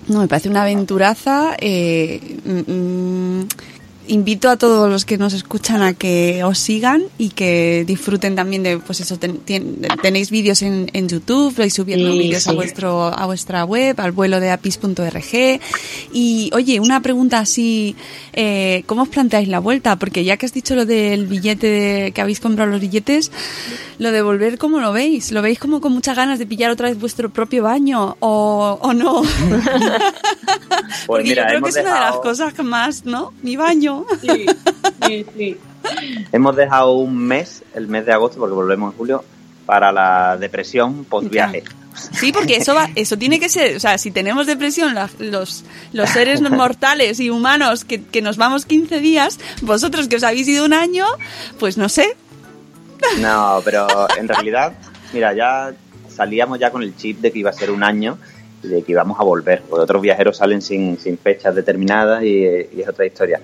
No, 0.08 0.20
me 0.20 0.28
parece 0.28 0.48
una 0.48 0.62
aventuraza. 0.62 1.56
Eh, 1.60 2.38
mm, 2.44 3.42
invito 4.08 4.48
a 4.48 4.56
todos 4.56 4.90
los 4.90 5.04
que 5.04 5.18
nos 5.18 5.32
escuchan 5.32 5.82
a 5.82 5.94
que 5.94 6.42
os 6.44 6.58
sigan 6.58 7.04
y 7.18 7.30
que 7.30 7.84
disfruten 7.86 8.36
también 8.36 8.62
de, 8.62 8.78
pues 8.78 9.00
eso, 9.00 9.18
ten, 9.18 9.38
ten, 9.38 9.86
tenéis 10.02 10.30
vídeos 10.30 10.62
en, 10.62 10.90
en, 10.92 11.08
YouTube, 11.08 11.54
vais 11.56 11.72
subiendo 11.72 12.12
sí, 12.12 12.18
vídeos 12.18 12.42
sí. 12.44 12.50
a 12.50 12.52
vuestro 12.52 13.04
a 13.06 13.26
vuestra 13.26 13.64
web, 13.64 14.00
al 14.00 14.12
vuelo 14.12 14.40
de 14.40 14.50
apis.org. 14.50 15.60
Y 16.12 16.50
oye, 16.52 16.80
una 16.80 17.00
pregunta 17.00 17.38
así, 17.38 17.96
eh, 18.32 18.82
¿cómo 18.86 19.02
os 19.02 19.08
planteáis 19.08 19.48
la 19.48 19.58
vuelta? 19.58 19.96
Porque 19.96 20.24
ya 20.24 20.36
que 20.36 20.46
has 20.46 20.52
dicho 20.52 20.74
lo 20.74 20.86
del 20.86 21.26
billete, 21.26 21.66
de, 21.66 22.12
que 22.12 22.20
habéis 22.20 22.40
comprado 22.40 22.70
los 22.70 22.80
billetes, 22.80 23.30
lo 23.98 24.12
de 24.12 24.22
volver, 24.22 24.58
¿cómo 24.58 24.80
lo 24.80 24.92
veis? 24.92 25.32
¿Lo 25.32 25.42
veis 25.42 25.58
como 25.58 25.80
con 25.80 25.92
muchas 25.92 26.16
ganas 26.16 26.38
de 26.38 26.46
pillar 26.46 26.70
otra 26.70 26.88
vez 26.88 26.98
vuestro 26.98 27.30
propio 27.30 27.62
baño 27.62 28.16
o, 28.20 28.78
o 28.80 28.92
no? 28.92 29.22
pues 29.50 29.86
Porque 31.06 31.30
mira, 31.30 31.42
yo 31.44 31.48
creo 31.48 31.62
que 31.62 31.68
es 31.70 31.74
dejado... 31.74 31.96
una 31.96 32.04
de 32.04 32.12
las 32.12 32.20
cosas 32.20 32.54
que 32.54 32.62
más, 32.62 33.04
¿no? 33.04 33.32
Mi 33.42 33.56
baño. 33.56 33.95
Sí, 34.20 34.46
sí, 35.06 35.26
sí. 35.36 35.56
Hemos 36.32 36.56
dejado 36.56 36.92
un 36.92 37.16
mes, 37.16 37.62
el 37.74 37.86
mes 37.88 38.06
de 38.06 38.12
agosto, 38.12 38.38
porque 38.38 38.54
volvemos 38.54 38.92
en 38.92 38.98
julio, 38.98 39.24
para 39.64 39.92
la 39.92 40.36
depresión 40.36 41.04
post 41.04 41.30
viaje. 41.30 41.62
Sí, 42.12 42.30
porque 42.30 42.56
eso 42.56 42.74
va, 42.74 42.90
eso 42.94 43.16
tiene 43.16 43.40
que 43.40 43.48
ser, 43.48 43.76
o 43.76 43.80
sea, 43.80 43.96
si 43.96 44.10
tenemos 44.10 44.46
depresión 44.46 44.94
la, 44.94 45.08
los, 45.18 45.64
los 45.92 46.10
seres 46.10 46.40
mortales 46.50 47.20
y 47.20 47.30
humanos 47.30 47.84
que, 47.84 48.02
que, 48.02 48.20
nos 48.20 48.36
vamos 48.36 48.66
15 48.66 49.00
días, 49.00 49.38
vosotros 49.62 50.08
que 50.08 50.16
os 50.16 50.22
habéis 50.22 50.46
ido 50.46 50.64
un 50.64 50.74
año, 50.74 51.06
pues 51.58 51.78
no 51.78 51.88
sé. 51.88 52.16
No, 53.18 53.62
pero 53.64 53.86
en 54.18 54.28
realidad, 54.28 54.74
mira, 55.12 55.34
ya 55.34 55.72
salíamos 56.08 56.58
ya 56.58 56.70
con 56.70 56.82
el 56.82 56.96
chip 56.96 57.20
de 57.20 57.32
que 57.32 57.38
iba 57.38 57.50
a 57.50 57.54
ser 57.54 57.70
un 57.70 57.82
año 57.82 58.18
de 58.68 58.82
que 58.82 58.92
íbamos 58.92 59.18
a 59.20 59.24
volver, 59.24 59.62
porque 59.68 59.82
otros 59.82 60.02
viajeros 60.02 60.36
salen 60.36 60.62
sin, 60.62 60.98
sin 60.98 61.18
fechas 61.18 61.54
determinadas 61.54 62.22
y, 62.22 62.44
y 62.44 62.80
es 62.80 62.88
otra 62.88 63.06
historia. 63.06 63.40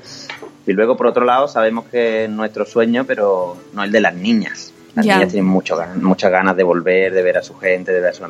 Y 0.67 0.73
luego, 0.73 0.97
por 0.97 1.07
otro 1.07 1.25
lado, 1.25 1.49
sabemos 1.49 1.87
que 1.87 2.25
es 2.25 2.31
nuestro 2.31 2.65
sueño, 2.65 3.05
pero 3.05 3.57
no 3.73 3.83
el 3.83 3.91
de 3.91 4.01
las 4.01 4.15
niñas. 4.15 4.73
Las 4.95 5.07
ya. 5.07 5.17
niñas 5.17 5.33
tienen 5.33 5.51
mucho, 5.51 5.77
muchas 5.97 6.31
ganas 6.31 6.57
de 6.57 6.63
volver, 6.63 7.13
de 7.13 7.23
ver 7.23 7.39
a 7.39 7.43
su 7.43 7.55
gente, 7.55 7.93
de 7.93 8.01
ver 8.01 8.11
a 8.11 8.15
su... 8.15 8.25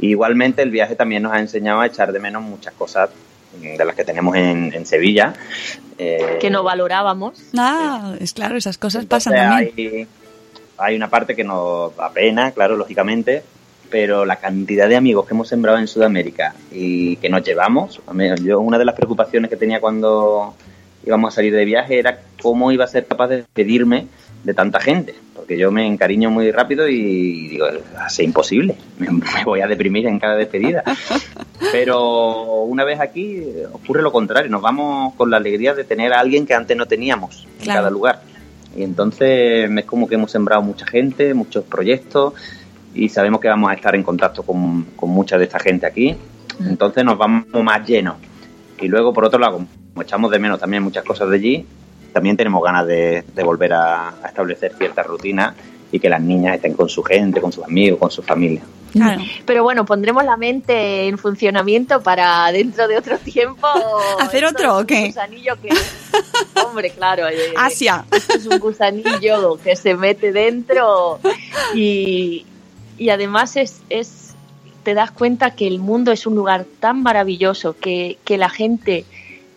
Igualmente, 0.00 0.62
el 0.62 0.70
viaje 0.70 0.96
también 0.96 1.22
nos 1.22 1.32
ha 1.32 1.40
enseñado 1.40 1.80
a 1.80 1.86
echar 1.86 2.10
de 2.12 2.18
menos 2.18 2.42
muchas 2.42 2.72
cosas 2.74 3.10
de 3.60 3.84
las 3.84 3.94
que 3.94 4.04
tenemos 4.04 4.34
en, 4.36 4.72
en 4.72 4.86
Sevilla. 4.86 5.34
Eh, 5.98 6.38
que 6.40 6.50
no 6.50 6.62
valorábamos. 6.62 7.42
Ah, 7.56 8.14
es 8.18 8.32
claro, 8.32 8.56
esas 8.56 8.78
cosas 8.78 9.04
pasan 9.04 9.34
también. 9.34 9.72
Hay, 9.76 10.08
hay 10.78 10.96
una 10.96 11.10
parte 11.10 11.36
que 11.36 11.44
nos 11.44 11.94
da 11.96 12.10
pena, 12.10 12.52
claro, 12.52 12.76
lógicamente, 12.76 13.42
pero 13.90 14.24
la 14.24 14.36
cantidad 14.36 14.88
de 14.88 14.96
amigos 14.96 15.26
que 15.26 15.34
hemos 15.34 15.48
sembrado 15.48 15.78
en 15.78 15.88
Sudamérica 15.88 16.54
y 16.72 17.16
que 17.16 17.28
nos 17.28 17.42
llevamos, 17.42 18.00
yo 18.42 18.60
una 18.60 18.78
de 18.78 18.84
las 18.84 18.94
preocupaciones 18.94 19.50
que 19.50 19.56
tenía 19.56 19.80
cuando 19.80 20.54
íbamos 21.04 21.34
a 21.34 21.36
salir 21.36 21.54
de 21.54 21.64
viaje 21.64 21.98
era 21.98 22.20
cómo 22.40 22.72
iba 22.72 22.84
a 22.84 22.88
ser 22.88 23.06
capaz 23.06 23.28
de 23.28 23.36
despedirme 23.38 24.06
de 24.44 24.54
tanta 24.54 24.80
gente, 24.80 25.14
porque 25.34 25.58
yo 25.58 25.70
me 25.70 25.86
encariño 25.86 26.30
muy 26.30 26.50
rápido 26.50 26.88
y 26.88 27.48
digo, 27.48 27.66
es 28.06 28.20
imposible, 28.20 28.76
me, 28.98 29.10
me 29.10 29.44
voy 29.44 29.60
a 29.60 29.66
deprimir 29.66 30.06
en 30.06 30.18
cada 30.18 30.36
despedida. 30.36 30.82
Pero 31.72 32.62
una 32.62 32.84
vez 32.84 33.00
aquí 33.00 33.42
ocurre 33.72 34.02
lo 34.02 34.12
contrario, 34.12 34.50
nos 34.50 34.62
vamos 34.62 35.14
con 35.14 35.30
la 35.30 35.36
alegría 35.36 35.74
de 35.74 35.84
tener 35.84 36.12
a 36.12 36.20
alguien 36.20 36.46
que 36.46 36.54
antes 36.54 36.76
no 36.76 36.86
teníamos 36.86 37.46
en 37.58 37.64
claro. 37.64 37.80
cada 37.80 37.90
lugar. 37.90 38.22
Y 38.76 38.82
entonces 38.82 39.68
es 39.70 39.84
como 39.84 40.08
que 40.08 40.14
hemos 40.14 40.30
sembrado 40.30 40.62
mucha 40.62 40.86
gente, 40.86 41.34
muchos 41.34 41.64
proyectos 41.64 42.34
y 42.94 43.08
sabemos 43.08 43.40
que 43.40 43.48
vamos 43.48 43.70
a 43.70 43.74
estar 43.74 43.94
en 43.94 44.02
contacto 44.02 44.42
con, 44.42 44.84
con 44.96 45.10
mucha 45.10 45.38
de 45.38 45.44
esta 45.44 45.58
gente 45.58 45.86
aquí. 45.86 46.16
Entonces 46.60 47.04
nos 47.04 47.16
vamos 47.16 47.46
más 47.62 47.86
llenos. 47.86 48.16
Y 48.80 48.88
luego, 48.88 49.12
por 49.12 49.24
otro 49.24 49.38
lado, 49.38 49.58
como 49.92 50.02
echamos 50.02 50.30
de 50.30 50.38
menos 50.38 50.58
también 50.58 50.82
muchas 50.82 51.04
cosas 51.04 51.28
de 51.30 51.36
allí, 51.36 51.66
también 52.12 52.36
tenemos 52.36 52.62
ganas 52.62 52.86
de, 52.86 53.24
de 53.34 53.42
volver 53.44 53.72
a, 53.72 54.08
a 54.22 54.26
establecer 54.28 54.74
ciertas 54.76 55.06
rutinas 55.06 55.54
y 55.92 55.98
que 55.98 56.08
las 56.08 56.20
niñas 56.20 56.56
estén 56.56 56.74
con 56.74 56.88
su 56.88 57.02
gente, 57.02 57.40
con 57.40 57.52
sus 57.52 57.64
amigos, 57.64 57.98
con 57.98 58.10
su 58.10 58.22
familia. 58.22 58.62
Claro. 58.92 59.22
Pero 59.46 59.62
bueno, 59.62 59.84
pondremos 59.84 60.24
la 60.24 60.36
mente 60.36 61.06
en 61.06 61.16
funcionamiento 61.16 62.00
para 62.02 62.50
dentro 62.50 62.88
de 62.88 62.96
otro 62.96 63.18
tiempo. 63.18 63.66
¿Hacer 64.20 64.44
Esto 64.44 64.56
otro 64.56 64.78
o 64.78 64.86
qué? 64.86 65.06
gusanillo 65.06 65.54
que, 65.60 65.68
hombre, 66.66 66.90
claro. 66.90 67.28
eh, 67.28 67.54
Asia. 67.56 68.04
esto 68.10 68.34
es 68.34 68.46
un 68.46 68.58
gusanillo 68.58 69.58
que 69.62 69.76
se 69.76 69.94
mete 69.94 70.32
dentro 70.32 71.20
y, 71.74 72.46
y 73.00 73.08
además 73.08 73.56
es, 73.56 73.80
es, 73.88 74.34
te 74.82 74.92
das 74.92 75.10
cuenta 75.10 75.52
que 75.52 75.66
el 75.66 75.78
mundo 75.78 76.12
es 76.12 76.26
un 76.26 76.34
lugar 76.34 76.66
tan 76.80 77.02
maravilloso 77.02 77.74
que, 77.74 78.18
que 78.26 78.36
la 78.36 78.50
gente, 78.50 79.06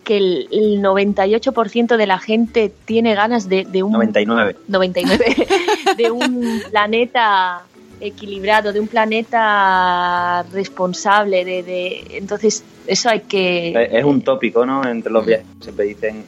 que 0.02 0.16
el, 0.16 0.48
el 0.50 0.82
98% 0.82 1.98
de 1.98 2.06
la 2.06 2.18
gente 2.18 2.72
tiene 2.86 3.14
ganas 3.14 3.46
de, 3.50 3.66
de 3.66 3.82
un 3.82 3.92
99. 3.92 4.56
99 4.66 5.24
de 5.98 6.10
un 6.10 6.62
planeta 6.70 7.64
equilibrado, 8.00 8.72
de 8.72 8.80
un 8.80 8.88
planeta 8.88 10.42
responsable, 10.50 11.44
de, 11.44 11.62
de 11.62 12.16
entonces 12.16 12.64
eso 12.86 13.10
hay 13.10 13.20
que 13.20 13.90
Es 13.92 14.04
un 14.04 14.22
tópico, 14.22 14.64
¿no? 14.64 14.88
Entre 14.88 15.12
los 15.12 15.26
viajes 15.26 15.46
siempre 15.60 15.84
dicen 15.84 16.24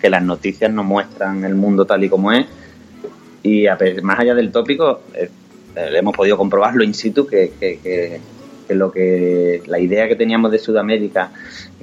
que 0.00 0.10
las 0.10 0.22
noticias 0.24 0.72
no 0.72 0.82
muestran 0.82 1.44
el 1.44 1.54
mundo 1.54 1.84
tal 1.84 2.02
y 2.02 2.08
como 2.08 2.32
es. 2.32 2.44
Y 3.44 3.68
a 3.68 3.78
más 4.02 4.18
allá 4.18 4.34
del 4.34 4.50
tópico, 4.50 5.02
eh, 5.76 5.90
hemos 5.94 6.16
podido 6.16 6.36
comprobarlo 6.36 6.82
in 6.82 6.94
situ 6.94 7.26
que, 7.26 7.52
que- 7.60 7.78
que- 7.80 8.20
que 8.66 8.74
lo 8.74 8.90
que 8.90 9.62
la 9.66 9.78
idea 9.78 10.08
que 10.08 10.16
teníamos 10.16 10.50
de 10.50 10.58
Sudamérica, 10.58 11.30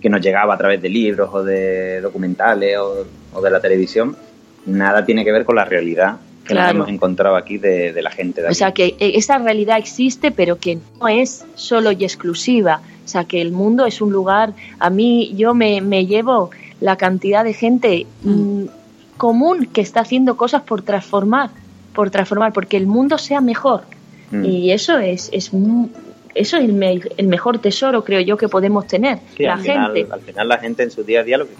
que 0.01 0.09
nos 0.09 0.19
llegaba 0.19 0.53
a 0.55 0.57
través 0.57 0.81
de 0.81 0.89
libros 0.89 1.29
o 1.31 1.41
de 1.43 2.01
documentales 2.01 2.77
o, 2.77 3.05
o 3.33 3.41
de 3.41 3.49
la 3.49 3.61
televisión, 3.61 4.17
nada 4.65 5.05
tiene 5.05 5.23
que 5.23 5.31
ver 5.31 5.45
con 5.45 5.55
la 5.55 5.63
realidad 5.63 6.17
que 6.45 6.53
nos 6.55 6.69
hemos 6.71 6.89
encontrado 6.89 7.37
aquí 7.37 7.57
de, 7.57 7.93
de 7.93 8.01
la 8.01 8.11
gente 8.11 8.41
de 8.41 8.47
o 8.47 8.49
aquí. 8.49 8.57
sea 8.57 8.73
que 8.73 8.87
eh, 8.99 9.13
esa 9.15 9.37
realidad 9.37 9.77
existe 9.77 10.31
pero 10.31 10.57
que 10.59 10.77
no 10.99 11.07
es 11.07 11.45
solo 11.55 11.93
y 11.93 12.03
exclusiva. 12.03 12.81
O 13.05 13.07
sea 13.07 13.23
que 13.23 13.41
el 13.41 13.51
mundo 13.53 13.85
es 13.85 14.01
un 14.01 14.11
lugar. 14.11 14.53
A 14.79 14.89
mí 14.89 15.33
yo 15.37 15.53
me, 15.53 15.79
me 15.79 16.05
llevo 16.05 16.51
la 16.81 16.97
cantidad 16.97 17.45
de 17.45 17.53
gente 17.53 18.05
mm, 18.23 18.63
común 19.17 19.67
que 19.71 19.79
está 19.79 20.01
haciendo 20.01 20.35
cosas 20.35 20.63
por 20.63 20.81
transformar 20.81 21.49
por 21.93 22.09
transformar 22.09 22.53
porque 22.53 22.77
el 22.77 22.87
mundo 22.87 23.17
sea 23.17 23.41
mejor 23.41 23.81
Mm. 24.31 24.45
y 24.45 24.71
eso 24.71 24.97
es, 24.97 25.29
es 25.31 25.51
eso 26.33 26.57
es 26.57 26.63
el, 26.63 26.73
me- 26.73 27.01
el 27.17 27.27
mejor 27.27 27.59
tesoro 27.59 28.03
creo 28.03 28.19
yo 28.21 28.35
que 28.35 28.47
podemos 28.47 28.87
tener 28.87 29.19
Sí, 29.37 29.43
la 29.43 29.53
al, 29.53 29.61
final, 29.61 29.93
gente 29.93 30.13
al 30.13 30.21
final 30.21 30.47
la 30.47 30.57
gente 30.57 30.81
en 30.83 30.89
su 30.91 31.03
día 31.03 31.19
a 31.19 31.23
día 31.23 31.37
lo 31.37 31.45
que 31.45 31.53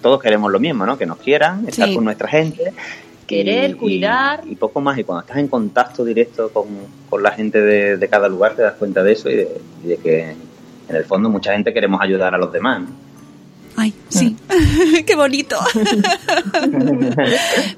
todos 0.00 0.20
queremos 0.22 0.50
lo 0.52 0.60
mismo, 0.60 0.86
¿no? 0.86 0.96
Que 0.96 1.06
nos 1.06 1.18
quieran, 1.18 1.66
estar 1.68 1.88
Sí. 1.88 1.94
con 1.94 2.04
nuestra 2.04 2.28
gente. 2.28 2.72
Querer, 3.26 3.76
cuidar. 3.76 4.42
Y, 4.46 4.54
poco 4.56 4.80
más. 4.80 4.98
Y 4.98 5.04
cuando 5.04 5.20
estás 5.22 5.36
en 5.36 5.46
contacto 5.48 6.04
directo 6.04 6.50
con, 6.50 6.66
con 7.08 7.22
la 7.22 7.30
gente 7.32 7.60
de, 7.60 7.96
de 7.96 8.08
cada 8.08 8.28
lugar 8.28 8.54
te 8.54 8.62
das 8.62 8.74
cuenta 8.74 9.02
de 9.02 9.12
eso 9.12 9.28
y 9.30 9.36
de, 9.36 9.48
y 9.84 9.88
de 9.88 9.96
que 9.98 10.30
en 10.88 10.96
el 10.96 11.04
fondo 11.04 11.28
mucha 11.30 11.52
gente 11.52 11.72
queremos 11.72 12.00
ayudar 12.00 12.34
a 12.34 12.38
los 12.38 12.50
demás. 12.52 12.80
¿no? 12.80 12.88
Ay, 13.76 13.94
sí. 14.08 14.34
Qué 15.06 15.14
bonito. 15.14 15.56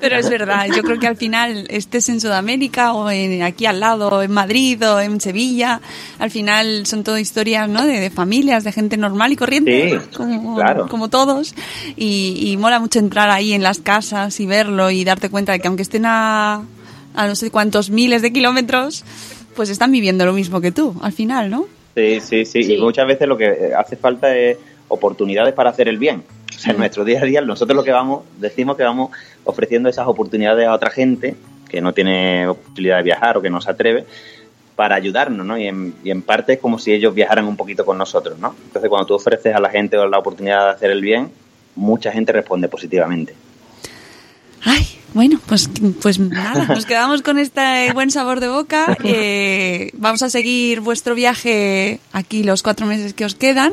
Pero 0.00 0.16
es 0.16 0.28
verdad, 0.31 0.66
yo 0.74 0.83
creo 0.83 0.98
que 0.98 1.07
al 1.07 1.16
final 1.16 1.66
estés 1.70 2.09
en 2.09 2.20
Sudamérica 2.20 2.92
o 2.92 3.11
en, 3.11 3.42
aquí 3.42 3.66
al 3.66 3.81
lado, 3.81 4.22
en 4.22 4.33
Madrid 4.33 4.83
o 4.88 5.00
en 5.00 5.20
Sevilla, 5.20 5.81
al 6.18 6.31
final 6.31 6.87
son 6.87 7.05
todo 7.05 7.18
historias 7.18 7.68
¿no? 7.68 7.87
de, 7.87 8.00
de 8.00 8.11
familias, 8.11 8.64
de 8.64 8.72
gente 8.72 8.96
normal 8.96 9.33
y 9.33 9.37
corriente, 9.37 10.00
Sí, 10.00 10.16
como, 10.16 10.57
claro. 10.57 10.88
como 10.88 11.09
todos. 11.09 11.55
Y, 11.96 12.38
y 12.50 12.57
mola 12.57 12.81
mucho 12.81 12.98
entrar 12.98 13.31
ahí 13.31 13.52
en 13.52 13.62
las 13.62 13.78
casas 13.78 14.38
y 14.40 14.46
verlo 14.46 14.90
y 14.90 15.05
darte 15.05 15.31
cuenta 15.31 15.52
de 15.52 15.61
que 15.61 15.68
aunque 15.68 15.83
estén 15.83 16.07
a, 16.07 16.62
a 17.14 17.26
no 17.26 17.35
sé 17.35 17.50
cuántos 17.50 17.90
miles 17.90 18.22
de 18.22 18.33
kilómetros, 18.33 19.05
pues 19.55 19.68
están 19.68 19.92
viviendo 19.92 20.24
lo 20.24 20.33
mismo 20.33 20.61
que 20.61 20.72
tú, 20.72 20.94
al 21.02 21.12
final, 21.12 21.50
¿no? 21.50 21.66
Sí, 21.94 22.20
sí, 22.20 22.44
sí, 22.46 22.64
Sí. 22.64 22.74
Y 22.74 22.81
muchas 22.81 23.07
veces 23.07 23.28
lo 23.28 23.37
que 23.37 23.72
hace 23.76 23.96
falta 23.96 24.35
es 24.35 24.57
oportunidades 24.92 25.55
para 25.55 25.70
hacer 25.70 25.88
el 25.88 25.96
bien. 25.96 26.22
O 26.55 26.59
sea, 26.59 26.72
en 26.72 26.78
nuestro 26.78 27.05
día 27.05 27.20
a 27.20 27.24
día, 27.24 27.40
nosotros 27.40 27.74
lo 27.74 27.83
que 27.83 27.92
vamos, 27.92 28.24
decimos 28.38 28.76
que 28.76 28.83
vamos 28.83 29.11
ofreciendo 29.44 29.88
esas 29.88 30.07
oportunidades 30.07 30.68
a 30.68 30.74
otra 30.74 30.90
gente 30.90 31.35
que 31.68 31.81
no 31.81 31.94
tiene 31.94 32.46
posibilidad 32.46 32.98
de 32.98 33.02
viajar 33.02 33.38
o 33.38 33.42
que 33.42 33.48
no 33.48 33.61
se 33.61 33.70
atreve 33.70 34.05
para 34.76 34.94
ayudarnos, 34.94 35.46
¿no? 35.46 35.57
Y 35.57 35.66
en, 35.66 35.94
y 36.05 36.11
en 36.11 36.20
parte 36.20 36.55
es 36.55 36.59
como 36.59 36.78
si 36.78 36.92
ellos 36.92 37.14
viajaran 37.14 37.46
un 37.46 37.57
poquito 37.57 37.87
con 37.87 37.96
nosotros, 37.96 38.38
¿no? 38.38 38.55
Entonces, 38.66 38.88
cuando 38.90 39.07
tú 39.07 39.14
ofreces 39.14 39.55
a 39.55 39.61
la 39.61 39.70
gente 39.70 39.96
la 39.96 40.18
oportunidad 40.18 40.66
de 40.66 40.70
hacer 40.72 40.90
el 40.90 41.00
bien, 41.00 41.31
mucha 41.74 42.12
gente 42.12 42.33
responde 42.33 42.68
positivamente. 42.68 43.35
Ay, 44.64 44.87
bueno, 45.14 45.40
pues, 45.46 45.68
pues 46.00 46.18
nada, 46.18 46.66
nos 46.66 46.87
quedamos 46.87 47.22
con 47.22 47.38
este 47.38 47.92
buen 47.92 48.11
sabor 48.11 48.40
de 48.40 48.48
boca. 48.48 48.96
Eh, 49.05 49.90
vamos 49.94 50.22
a 50.22 50.31
seguir 50.31 50.81
vuestro 50.81 51.14
viaje 51.14 52.00
aquí 52.12 52.42
los 52.44 52.62
cuatro 52.62 52.87
meses 52.87 53.12
que 53.12 53.24
os 53.24 53.35
quedan. 53.35 53.72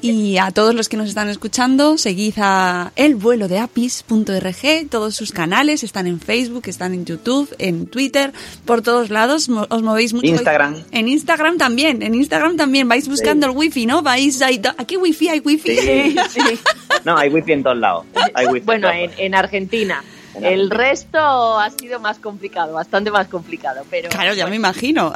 Y 0.00 0.38
a 0.38 0.50
todos 0.52 0.74
los 0.74 0.88
que 0.88 0.96
nos 0.96 1.08
están 1.08 1.28
escuchando, 1.28 1.98
seguid 1.98 2.34
a 2.38 2.92
elvuelodeapis.org. 2.94 4.88
Todos 4.90 5.16
sus 5.16 5.32
canales 5.32 5.82
están 5.82 6.06
en 6.06 6.20
Facebook, 6.20 6.64
están 6.66 6.94
en 6.94 7.04
YouTube, 7.04 7.52
en 7.58 7.86
Twitter, 7.86 8.32
por 8.64 8.82
todos 8.82 9.10
lados. 9.10 9.48
Os 9.48 9.82
movéis 9.82 10.14
mucho. 10.14 10.26
Instagram. 10.26 10.84
En 10.92 11.08
Instagram 11.08 11.58
también, 11.58 12.02
en 12.02 12.14
Instagram 12.14 12.56
también. 12.56 12.88
Vais 12.88 13.08
buscando 13.08 13.46
el 13.46 13.56
wifi, 13.56 13.86
¿no? 13.86 14.02
Vais 14.02 14.40
ahí. 14.42 14.60
Aquí 14.76 14.96
wifi, 14.96 15.28
hay 15.28 15.40
wifi. 15.40 15.76
Sí. 15.76 16.16
No, 17.04 17.16
hay 17.16 17.28
wifi 17.30 17.52
en 17.52 17.62
todos 17.62 17.78
lados. 17.78 18.04
Hay 18.34 18.46
wifi 18.50 18.66
bueno 18.66 18.90
en, 18.90 19.34
Argentina 19.34 20.02
En 20.02 20.17
el 20.42 20.70
resto 20.70 21.18
ha 21.58 21.70
sido 21.70 22.00
más 22.00 22.18
complicado 22.18 22.72
bastante 22.74 23.10
más 23.10 23.28
complicado 23.28 23.84
pero 23.90 24.08
Claro, 24.08 24.34
ya 24.34 24.46
me 24.46 24.56
imagino. 24.56 25.12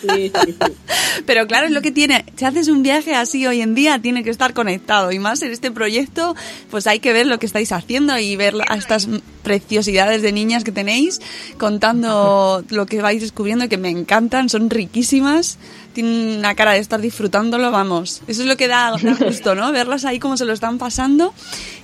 sí, 0.00 0.32
sí, 0.32 0.32
sí. 0.52 0.54
Pero 1.26 1.46
claro, 1.46 1.66
es 1.66 1.72
lo 1.72 1.80
que 1.80 1.90
tiene. 1.92 2.26
Si 2.36 2.44
haces 2.44 2.68
un 2.68 2.82
viaje 2.82 3.14
así 3.14 3.46
hoy 3.46 3.62
en 3.62 3.74
día, 3.74 3.98
tiene 4.00 4.22
que 4.22 4.30
estar 4.30 4.52
conectado. 4.52 5.12
Y 5.12 5.18
más 5.18 5.40
en 5.42 5.50
este 5.50 5.70
proyecto, 5.70 6.36
pues 6.70 6.86
hay 6.86 7.00
que 7.00 7.12
ver 7.12 7.26
lo 7.26 7.38
que 7.38 7.46
estáis 7.46 7.72
haciendo 7.72 8.18
y 8.18 8.36
ver 8.36 8.54
a 8.68 8.76
estas 8.76 9.08
preciosidades 9.42 10.20
de 10.22 10.32
niñas 10.32 10.62
que 10.62 10.72
tenéis, 10.72 11.20
contando 11.58 12.64
lo 12.70 12.86
que 12.86 13.00
vais 13.00 13.20
descubriendo 13.22 13.64
y 13.64 13.68
que 13.68 13.78
me 13.78 13.88
encantan, 13.88 14.48
son 14.48 14.68
riquísimas. 14.68 15.58
Tienen 15.96 16.38
una 16.40 16.54
cara 16.54 16.72
de 16.72 16.78
estar 16.80 17.00
disfrutándolo, 17.00 17.70
vamos. 17.70 18.20
Eso 18.26 18.42
es 18.42 18.46
lo 18.48 18.58
que 18.58 18.68
da, 18.68 18.92
da 19.02 19.14
gusto, 19.14 19.54
¿no? 19.54 19.72
Verlas 19.72 20.04
ahí 20.04 20.18
como 20.18 20.36
se 20.36 20.44
lo 20.44 20.52
están 20.52 20.76
pasando. 20.76 21.32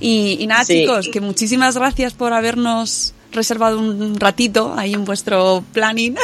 Y, 0.01 0.37
y 0.39 0.47
nada, 0.47 0.65
Sí. 0.67 0.83
chicos, 0.83 1.09
que 1.11 1.23
muchísimas 1.23 1.77
gracias 1.79 2.13
por 2.13 2.35
habernos 2.35 3.15
reservado 3.33 3.79
un 3.79 4.21
ratito 4.21 4.75
ahí 4.77 4.93
en 4.93 5.07
vuestro 5.07 5.65
planning 5.73 6.15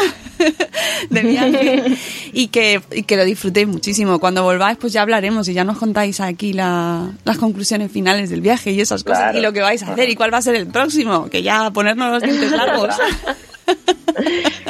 de 1.09 1.21
viaje 1.23 1.97
y 2.35 2.49
que, 2.49 2.83
y 2.93 3.05
que 3.05 3.17
lo 3.17 3.25
disfrutéis 3.25 3.67
muchísimo. 3.67 4.19
Cuando 4.21 4.43
volváis, 4.43 4.77
pues 4.77 4.93
ya 4.93 5.01
hablaremos 5.01 5.49
y 5.49 5.55
ya 5.55 5.65
nos 5.65 5.79
contáis 5.79 6.21
aquí 6.21 6.53
la- 6.53 7.11
las 7.25 7.39
conclusiones 7.39 7.91
finales 7.91 8.29
del 8.29 8.43
viaje 8.43 8.73
y 8.73 8.83
esas 8.83 9.03
cosas 9.05 9.19
Claro. 9.21 9.39
y 9.39 9.41
lo 9.41 9.55
que 9.55 9.63
vais 9.63 9.83
a 9.83 9.93
hacer 9.95 10.11
y 10.11 10.15
cuál 10.17 10.35
va 10.35 10.37
a 10.37 10.43
ser 10.43 10.55
el 10.57 10.67
próximo, 10.67 11.31
que 11.31 11.43
ya 11.43 11.71
ponernos 11.71 12.13
los 12.13 12.23
dientes 12.23 12.51
largos. 12.53 12.95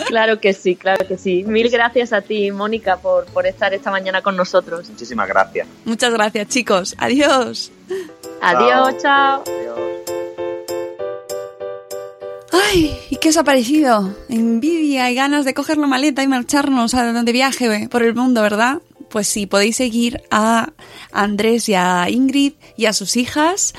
claro 0.08 0.40
que 0.40 0.52
sí 0.52 0.76
claro 0.76 1.06
que 1.06 1.16
sí 1.16 1.44
mil 1.44 1.70
gracias 1.70 2.12
a 2.12 2.20
ti 2.20 2.50
Mónica 2.50 2.96
por 2.96 3.26
por 3.26 3.46
estar 3.46 3.72
esta 3.72 3.90
mañana 3.90 4.22
con 4.22 4.36
nosotros 4.36 4.88
Muchísimas 4.98 5.28
gracias. 5.28 5.68
Muchas 5.84 6.12
gracias, 6.12 6.48
chicos. 6.48 6.94
Adiós. 6.98 7.70
adiós 8.40 8.96
chao. 9.00 9.44
Ay, 12.50 12.98
¿y 13.10 13.16
qué 13.16 13.28
os 13.28 13.36
ha 13.36 13.44
parecido? 13.44 14.14
Envidia 14.28 15.10
y 15.10 15.14
ganas 15.14 15.44
de 15.44 15.54
coger 15.54 15.78
la 15.78 15.86
maleta 15.86 16.22
y 16.22 16.28
marcharnos 16.28 16.94
a 16.94 17.12
de 17.12 17.32
viaje 17.32 17.88
por 17.88 18.02
el 18.02 18.14
mundo, 18.14 18.42
¿verdad? 18.42 18.80
Pues 19.08 19.28
sí, 19.28 19.46
podéis 19.46 19.76
seguir 19.76 20.22
a 20.30 20.70
Andrés 21.12 21.68
y 21.68 21.74
a 21.74 22.10
Ingrid 22.10 22.54
y 22.76 22.86
a 22.86 22.92
sus 22.92 23.16
hijas, 23.16 23.74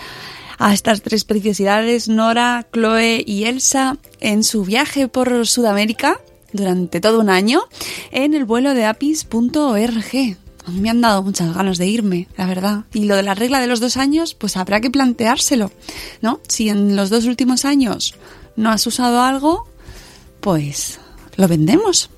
a 0.59 0.73
estas 0.73 1.01
tres 1.01 1.23
preciosidades, 1.23 2.09
Nora, 2.09 2.67
Chloe 2.71 3.23
y 3.25 3.45
Elsa, 3.45 3.97
en 4.19 4.43
su 4.43 4.63
viaje 4.63 5.07
por 5.07 5.47
Sudamérica 5.47 6.19
durante 6.51 6.99
todo 6.99 7.19
un 7.21 7.29
año 7.29 7.61
en 8.11 8.33
el 8.33 8.45
vuelo 8.45 8.73
de 8.73 8.85
apis.org. 8.85 10.37
Me 10.67 10.89
han 10.89 11.01
dado 11.01 11.23
muchas 11.23 11.55
ganas 11.55 11.77
de 11.77 11.87
irme, 11.87 12.27
la 12.37 12.45
verdad. 12.45 12.83
Y 12.93 13.05
lo 13.05 13.15
de 13.15 13.23
la 13.23 13.33
regla 13.33 13.61
de 13.61 13.67
los 13.67 13.79
dos 13.79 13.97
años, 13.97 14.35
pues 14.35 14.57
habrá 14.57 14.81
que 14.81 14.91
planteárselo, 14.91 15.71
¿no? 16.21 16.41
Si 16.47 16.69
en 16.69 16.95
los 16.95 17.09
dos 17.09 17.25
últimos 17.25 17.65
años 17.65 18.15
no 18.55 18.69
has 18.69 18.85
usado 18.85 19.21
algo, 19.21 19.67
pues 20.41 20.99
lo 21.37 21.47
vendemos. 21.47 22.09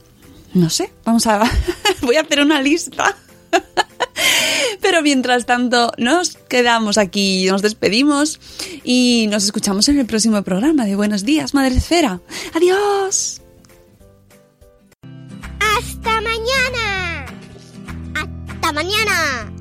No 0.54 0.69
sé, 0.69 0.91
vamos 1.06 1.27
a... 1.27 1.43
Voy 2.01 2.15
a 2.15 2.21
hacer 2.21 2.41
una 2.41 2.62
lista. 2.62 3.15
Mientras 5.03 5.45
tanto, 5.45 5.91
nos 5.97 6.37
quedamos 6.49 6.97
aquí, 6.97 7.45
nos 7.49 7.61
despedimos 7.61 8.39
y 8.83 9.27
nos 9.29 9.43
escuchamos 9.43 9.89
en 9.89 9.99
el 9.99 10.05
próximo 10.05 10.41
programa 10.43 10.85
de 10.85 10.95
Buenos 10.95 11.23
Días, 11.23 11.53
Madre 11.53 11.75
Esfera. 11.75 12.19
¡Adiós! 12.53 13.41
¡Hasta 15.59 16.21
mañana! 16.21 17.26
¡Hasta 18.15 18.71
mañana! 18.73 19.61